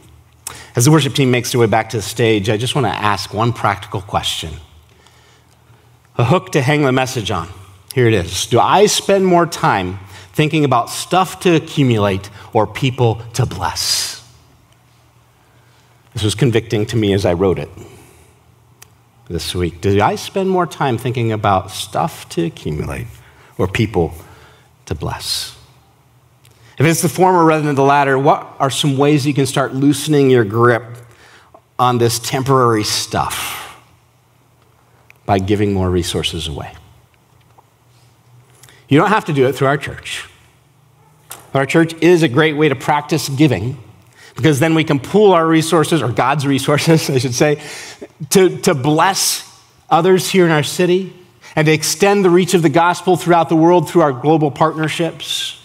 As 0.79 0.85
the 0.85 0.91
worship 0.91 1.13
team 1.13 1.29
makes 1.29 1.51
their 1.51 1.59
way 1.59 1.67
back 1.67 1.89
to 1.89 1.97
the 1.97 2.01
stage, 2.01 2.49
I 2.49 2.55
just 2.55 2.73
want 2.73 2.87
to 2.87 2.93
ask 2.93 3.33
one 3.33 3.51
practical 3.51 3.99
question 3.99 4.53
a 6.17 6.23
hook 6.23 6.53
to 6.53 6.61
hang 6.61 6.83
the 6.83 6.93
message 6.93 7.31
on. 7.31 7.49
Here 7.93 8.07
it 8.07 8.13
is 8.13 8.45
Do 8.45 8.61
I 8.61 8.85
spend 8.85 9.25
more 9.25 9.45
time 9.45 9.99
thinking 10.31 10.63
about 10.63 10.89
stuff 10.89 11.41
to 11.41 11.53
accumulate 11.53 12.29
or 12.53 12.65
people 12.65 13.15
to 13.33 13.45
bless? 13.45 14.25
This 16.13 16.23
was 16.23 16.33
convicting 16.33 16.85
to 16.85 16.95
me 16.95 17.11
as 17.11 17.25
I 17.25 17.33
wrote 17.33 17.59
it 17.59 17.69
this 19.27 19.53
week. 19.53 19.81
Do 19.81 20.01
I 20.01 20.15
spend 20.15 20.49
more 20.49 20.65
time 20.65 20.97
thinking 20.97 21.33
about 21.33 21.71
stuff 21.71 22.29
to 22.29 22.45
accumulate 22.45 23.07
or 23.57 23.67
people 23.67 24.13
to 24.85 24.95
bless? 24.95 25.58
If 26.79 26.85
it's 26.85 27.01
the 27.01 27.09
former 27.09 27.43
rather 27.43 27.63
than 27.63 27.75
the 27.75 27.83
latter, 27.83 28.17
what 28.17 28.55
are 28.57 28.69
some 28.69 28.97
ways 28.97 29.27
you 29.27 29.33
can 29.33 29.45
start 29.45 29.75
loosening 29.75 30.29
your 30.29 30.45
grip 30.45 30.83
on 31.77 31.97
this 31.97 32.19
temporary 32.19 32.85
stuff 32.85 33.83
by 35.25 35.39
giving 35.39 35.73
more 35.73 35.89
resources 35.89 36.47
away? 36.47 36.73
You 38.87 38.97
don't 38.97 39.09
have 39.09 39.25
to 39.25 39.33
do 39.33 39.45
it 39.45 39.53
through 39.53 39.67
our 39.67 39.77
church. 39.77 40.25
Our 41.53 41.65
church 41.65 41.93
is 42.01 42.23
a 42.23 42.29
great 42.29 42.53
way 42.53 42.69
to 42.69 42.75
practice 42.75 43.27
giving 43.27 43.77
because 44.37 44.59
then 44.59 44.73
we 44.73 44.85
can 44.85 45.01
pool 45.01 45.33
our 45.33 45.45
resources, 45.45 46.01
or 46.01 46.09
God's 46.09 46.47
resources, 46.47 47.09
I 47.09 47.17
should 47.17 47.35
say, 47.35 47.61
to, 48.29 48.57
to 48.59 48.73
bless 48.73 49.45
others 49.89 50.29
here 50.29 50.45
in 50.45 50.51
our 50.51 50.63
city 50.63 51.13
and 51.57 51.65
to 51.65 51.73
extend 51.73 52.23
the 52.23 52.29
reach 52.29 52.53
of 52.53 52.61
the 52.61 52.69
gospel 52.69 53.17
throughout 53.17 53.49
the 53.49 53.55
world 53.57 53.89
through 53.89 54.03
our 54.03 54.13
global 54.13 54.49
partnerships. 54.49 55.58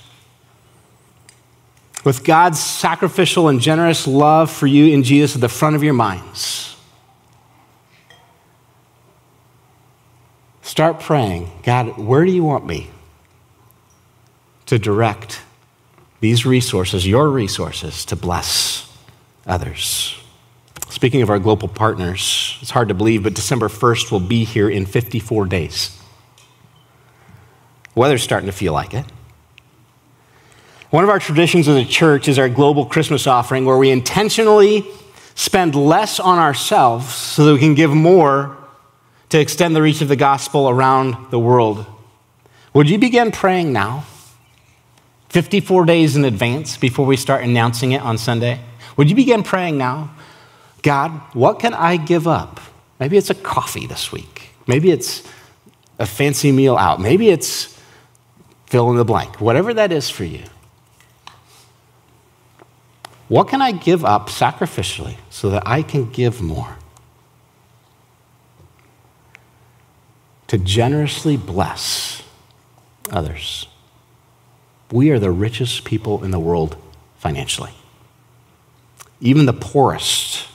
With 2.04 2.22
God's 2.22 2.60
sacrificial 2.60 3.48
and 3.48 3.60
generous 3.60 4.06
love 4.06 4.50
for 4.50 4.66
you 4.66 4.92
in 4.92 5.02
Jesus 5.02 5.34
at 5.34 5.40
the 5.40 5.48
front 5.48 5.74
of 5.74 5.82
your 5.82 5.94
minds. 5.94 6.76
Start 10.62 11.00
praying 11.00 11.50
God, 11.62 11.98
where 11.98 12.24
do 12.24 12.30
you 12.30 12.44
want 12.44 12.66
me 12.66 12.90
to 14.66 14.78
direct 14.78 15.40
these 16.20 16.46
resources, 16.46 17.06
your 17.06 17.28
resources, 17.28 18.04
to 18.06 18.16
bless 18.16 18.90
others. 19.46 20.16
Speaking 20.88 21.20
of 21.20 21.28
our 21.28 21.38
global 21.38 21.68
partners, 21.68 22.58
it's 22.62 22.70
hard 22.70 22.88
to 22.88 22.94
believe, 22.94 23.22
but 23.22 23.34
December 23.34 23.68
1st 23.68 24.10
will 24.10 24.20
be 24.20 24.44
here 24.44 24.70
in 24.70 24.86
54 24.86 25.44
days. 25.46 26.00
weather's 27.94 28.22
starting 28.22 28.46
to 28.46 28.52
feel 28.52 28.72
like 28.72 28.94
it. 28.94 29.04
One 30.94 31.02
of 31.02 31.10
our 31.10 31.18
traditions 31.18 31.66
as 31.66 31.76
a 31.76 31.84
church 31.84 32.28
is 32.28 32.38
our 32.38 32.48
global 32.48 32.86
Christmas 32.86 33.26
offering, 33.26 33.64
where 33.64 33.76
we 33.76 33.90
intentionally 33.90 34.86
spend 35.34 35.74
less 35.74 36.20
on 36.20 36.38
ourselves 36.38 37.12
so 37.12 37.44
that 37.44 37.52
we 37.52 37.58
can 37.58 37.74
give 37.74 37.90
more 37.90 38.56
to 39.30 39.40
extend 39.40 39.74
the 39.74 39.82
reach 39.82 40.02
of 40.02 40.06
the 40.06 40.14
gospel 40.14 40.68
around 40.68 41.32
the 41.32 41.38
world. 41.40 41.84
Would 42.74 42.88
you 42.88 42.98
begin 42.98 43.32
praying 43.32 43.72
now? 43.72 44.04
54 45.30 45.84
days 45.84 46.14
in 46.14 46.24
advance 46.24 46.76
before 46.76 47.06
we 47.06 47.16
start 47.16 47.42
announcing 47.42 47.90
it 47.90 48.00
on 48.00 48.16
Sunday? 48.16 48.60
Would 48.96 49.10
you 49.10 49.16
begin 49.16 49.42
praying 49.42 49.76
now? 49.76 50.14
God, 50.82 51.10
what 51.32 51.58
can 51.58 51.74
I 51.74 51.96
give 51.96 52.28
up? 52.28 52.60
Maybe 53.00 53.16
it's 53.16 53.30
a 53.30 53.34
coffee 53.34 53.88
this 53.88 54.12
week. 54.12 54.50
Maybe 54.68 54.92
it's 54.92 55.24
a 55.98 56.06
fancy 56.06 56.52
meal 56.52 56.76
out. 56.76 57.00
Maybe 57.00 57.30
it's 57.30 57.76
fill 58.66 58.92
in 58.92 58.96
the 58.96 59.04
blank. 59.04 59.40
Whatever 59.40 59.74
that 59.74 59.90
is 59.90 60.08
for 60.08 60.22
you. 60.22 60.44
What 63.28 63.48
can 63.48 63.62
I 63.62 63.72
give 63.72 64.04
up 64.04 64.28
sacrificially 64.28 65.16
so 65.30 65.50
that 65.50 65.62
I 65.66 65.82
can 65.82 66.10
give 66.10 66.42
more? 66.42 66.76
To 70.48 70.58
generously 70.58 71.36
bless 71.36 72.22
others 73.10 73.66
we 74.94 75.10
are 75.10 75.18
the 75.18 75.30
richest 75.32 75.84
people 75.84 76.22
in 76.22 76.30
the 76.30 76.38
world 76.38 76.76
financially. 77.18 77.72
Even 79.20 79.44
the 79.44 79.52
poorest, 79.52 80.46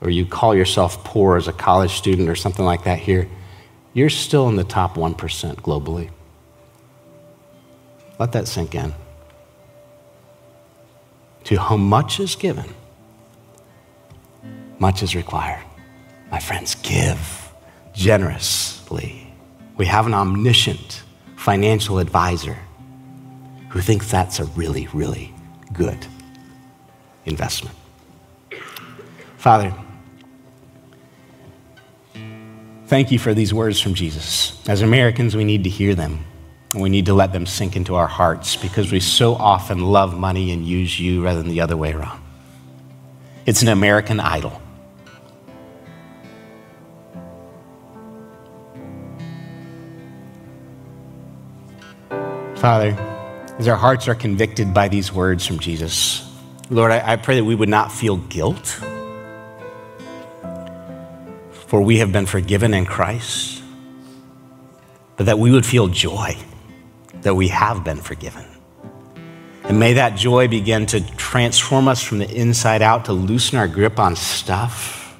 or 0.00 0.08
you 0.08 0.24
call 0.24 0.54
yourself 0.54 1.04
poor 1.04 1.36
as 1.36 1.46
a 1.46 1.52
college 1.52 1.92
student 1.92 2.30
or 2.30 2.34
something 2.34 2.64
like 2.64 2.84
that 2.84 2.98
here, 2.98 3.28
you're 3.92 4.08
still 4.08 4.48
in 4.48 4.56
the 4.56 4.64
top 4.64 4.94
1% 4.94 5.14
globally. 5.56 6.10
Let 8.18 8.32
that 8.32 8.48
sink 8.48 8.74
in. 8.74 8.94
To 11.44 11.56
whom 11.56 11.88
much 11.88 12.20
is 12.20 12.36
given, 12.36 12.72
much 14.78 15.02
is 15.02 15.14
required. 15.14 15.64
My 16.30 16.38
friends, 16.38 16.74
give 16.76 17.52
generously. 17.92 19.26
We 19.76 19.86
have 19.86 20.06
an 20.06 20.14
omniscient 20.14 21.02
financial 21.36 21.98
advisor 21.98 22.56
who 23.68 23.80
thinks 23.80 24.10
that's 24.10 24.38
a 24.38 24.44
really, 24.44 24.88
really 24.92 25.34
good 25.72 26.06
investment. 27.24 27.76
Father, 29.36 29.74
thank 32.86 33.10
you 33.10 33.18
for 33.18 33.34
these 33.34 33.52
words 33.52 33.80
from 33.80 33.94
Jesus. 33.94 34.60
As 34.68 34.82
Americans, 34.82 35.34
we 35.34 35.44
need 35.44 35.64
to 35.64 35.70
hear 35.70 35.94
them. 35.94 36.24
And 36.72 36.82
we 36.82 36.88
need 36.88 37.06
to 37.06 37.14
let 37.14 37.32
them 37.32 37.44
sink 37.44 37.76
into 37.76 37.96
our 37.96 38.06
hearts 38.06 38.56
because 38.56 38.90
we 38.90 39.00
so 39.00 39.34
often 39.34 39.80
love 39.80 40.18
money 40.18 40.52
and 40.52 40.66
use 40.66 40.98
you 40.98 41.22
rather 41.22 41.42
than 41.42 41.50
the 41.50 41.60
other 41.60 41.76
way 41.76 41.92
around. 41.92 42.20
It's 43.44 43.60
an 43.60 43.68
American 43.68 44.20
idol. 44.20 44.60
Father, 52.56 52.96
as 53.58 53.66
our 53.68 53.76
hearts 53.76 54.08
are 54.08 54.14
convicted 54.14 54.72
by 54.72 54.88
these 54.88 55.12
words 55.12 55.44
from 55.44 55.58
Jesus, 55.58 56.26
Lord, 56.70 56.92
I, 56.92 57.12
I, 57.14 57.16
pray 57.16 57.34
that 57.34 57.44
we 57.44 57.56
would 57.56 57.68
not 57.68 57.90
feel 57.90 58.16
guilt, 58.16 58.80
for 61.50 61.82
we 61.82 61.98
have 61.98 62.12
been 62.12 62.24
forgiven 62.24 62.72
in 62.72 62.86
Christ, 62.86 63.60
but 65.16 65.26
that 65.26 65.40
we 65.40 65.50
would 65.50 65.66
feel 65.66 65.88
joy 65.88 66.36
that 67.22 67.34
we 67.34 67.48
have 67.48 67.84
been 67.84 67.98
forgiven. 67.98 68.44
And 69.64 69.78
may 69.78 69.94
that 69.94 70.16
joy 70.16 70.48
begin 70.48 70.86
to 70.86 71.00
transform 71.16 71.88
us 71.88 72.02
from 72.02 72.18
the 72.18 72.30
inside 72.30 72.82
out, 72.82 73.06
to 73.06 73.12
loosen 73.12 73.58
our 73.58 73.68
grip 73.68 73.98
on 73.98 74.16
stuff, 74.16 75.16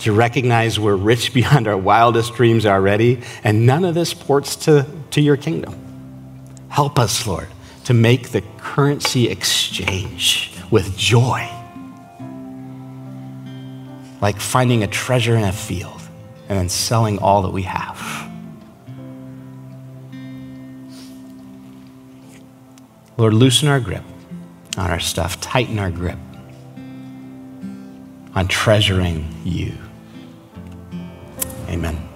to 0.00 0.12
recognize 0.12 0.80
we're 0.80 0.96
rich 0.96 1.32
beyond 1.34 1.68
our 1.68 1.76
wildest 1.76 2.34
dreams 2.34 2.66
already, 2.66 3.22
and 3.42 3.66
none 3.66 3.84
of 3.84 3.94
this 3.94 4.14
ports 4.14 4.56
to, 4.56 4.86
to 5.10 5.20
your 5.20 5.36
kingdom. 5.36 5.80
Help 6.68 6.98
us, 6.98 7.26
Lord, 7.26 7.48
to 7.84 7.94
make 7.94 8.30
the 8.30 8.42
currency 8.56 9.28
exchange 9.28 10.50
with 10.70 10.96
joy, 10.96 11.48
like 14.20 14.40
finding 14.40 14.82
a 14.82 14.86
treasure 14.86 15.36
in 15.36 15.44
a 15.44 15.52
field 15.52 16.00
and 16.48 16.58
then 16.58 16.68
selling 16.68 17.18
all 17.18 17.42
that 17.42 17.52
we 17.52 17.62
have. 17.62 18.23
Lord, 23.16 23.34
loosen 23.34 23.68
our 23.68 23.80
grip 23.80 24.02
on 24.76 24.90
our 24.90 25.00
stuff, 25.00 25.40
tighten 25.40 25.78
our 25.78 25.90
grip 25.90 26.18
on 28.34 28.48
treasuring 28.48 29.32
you. 29.44 29.72
Amen. 31.68 32.13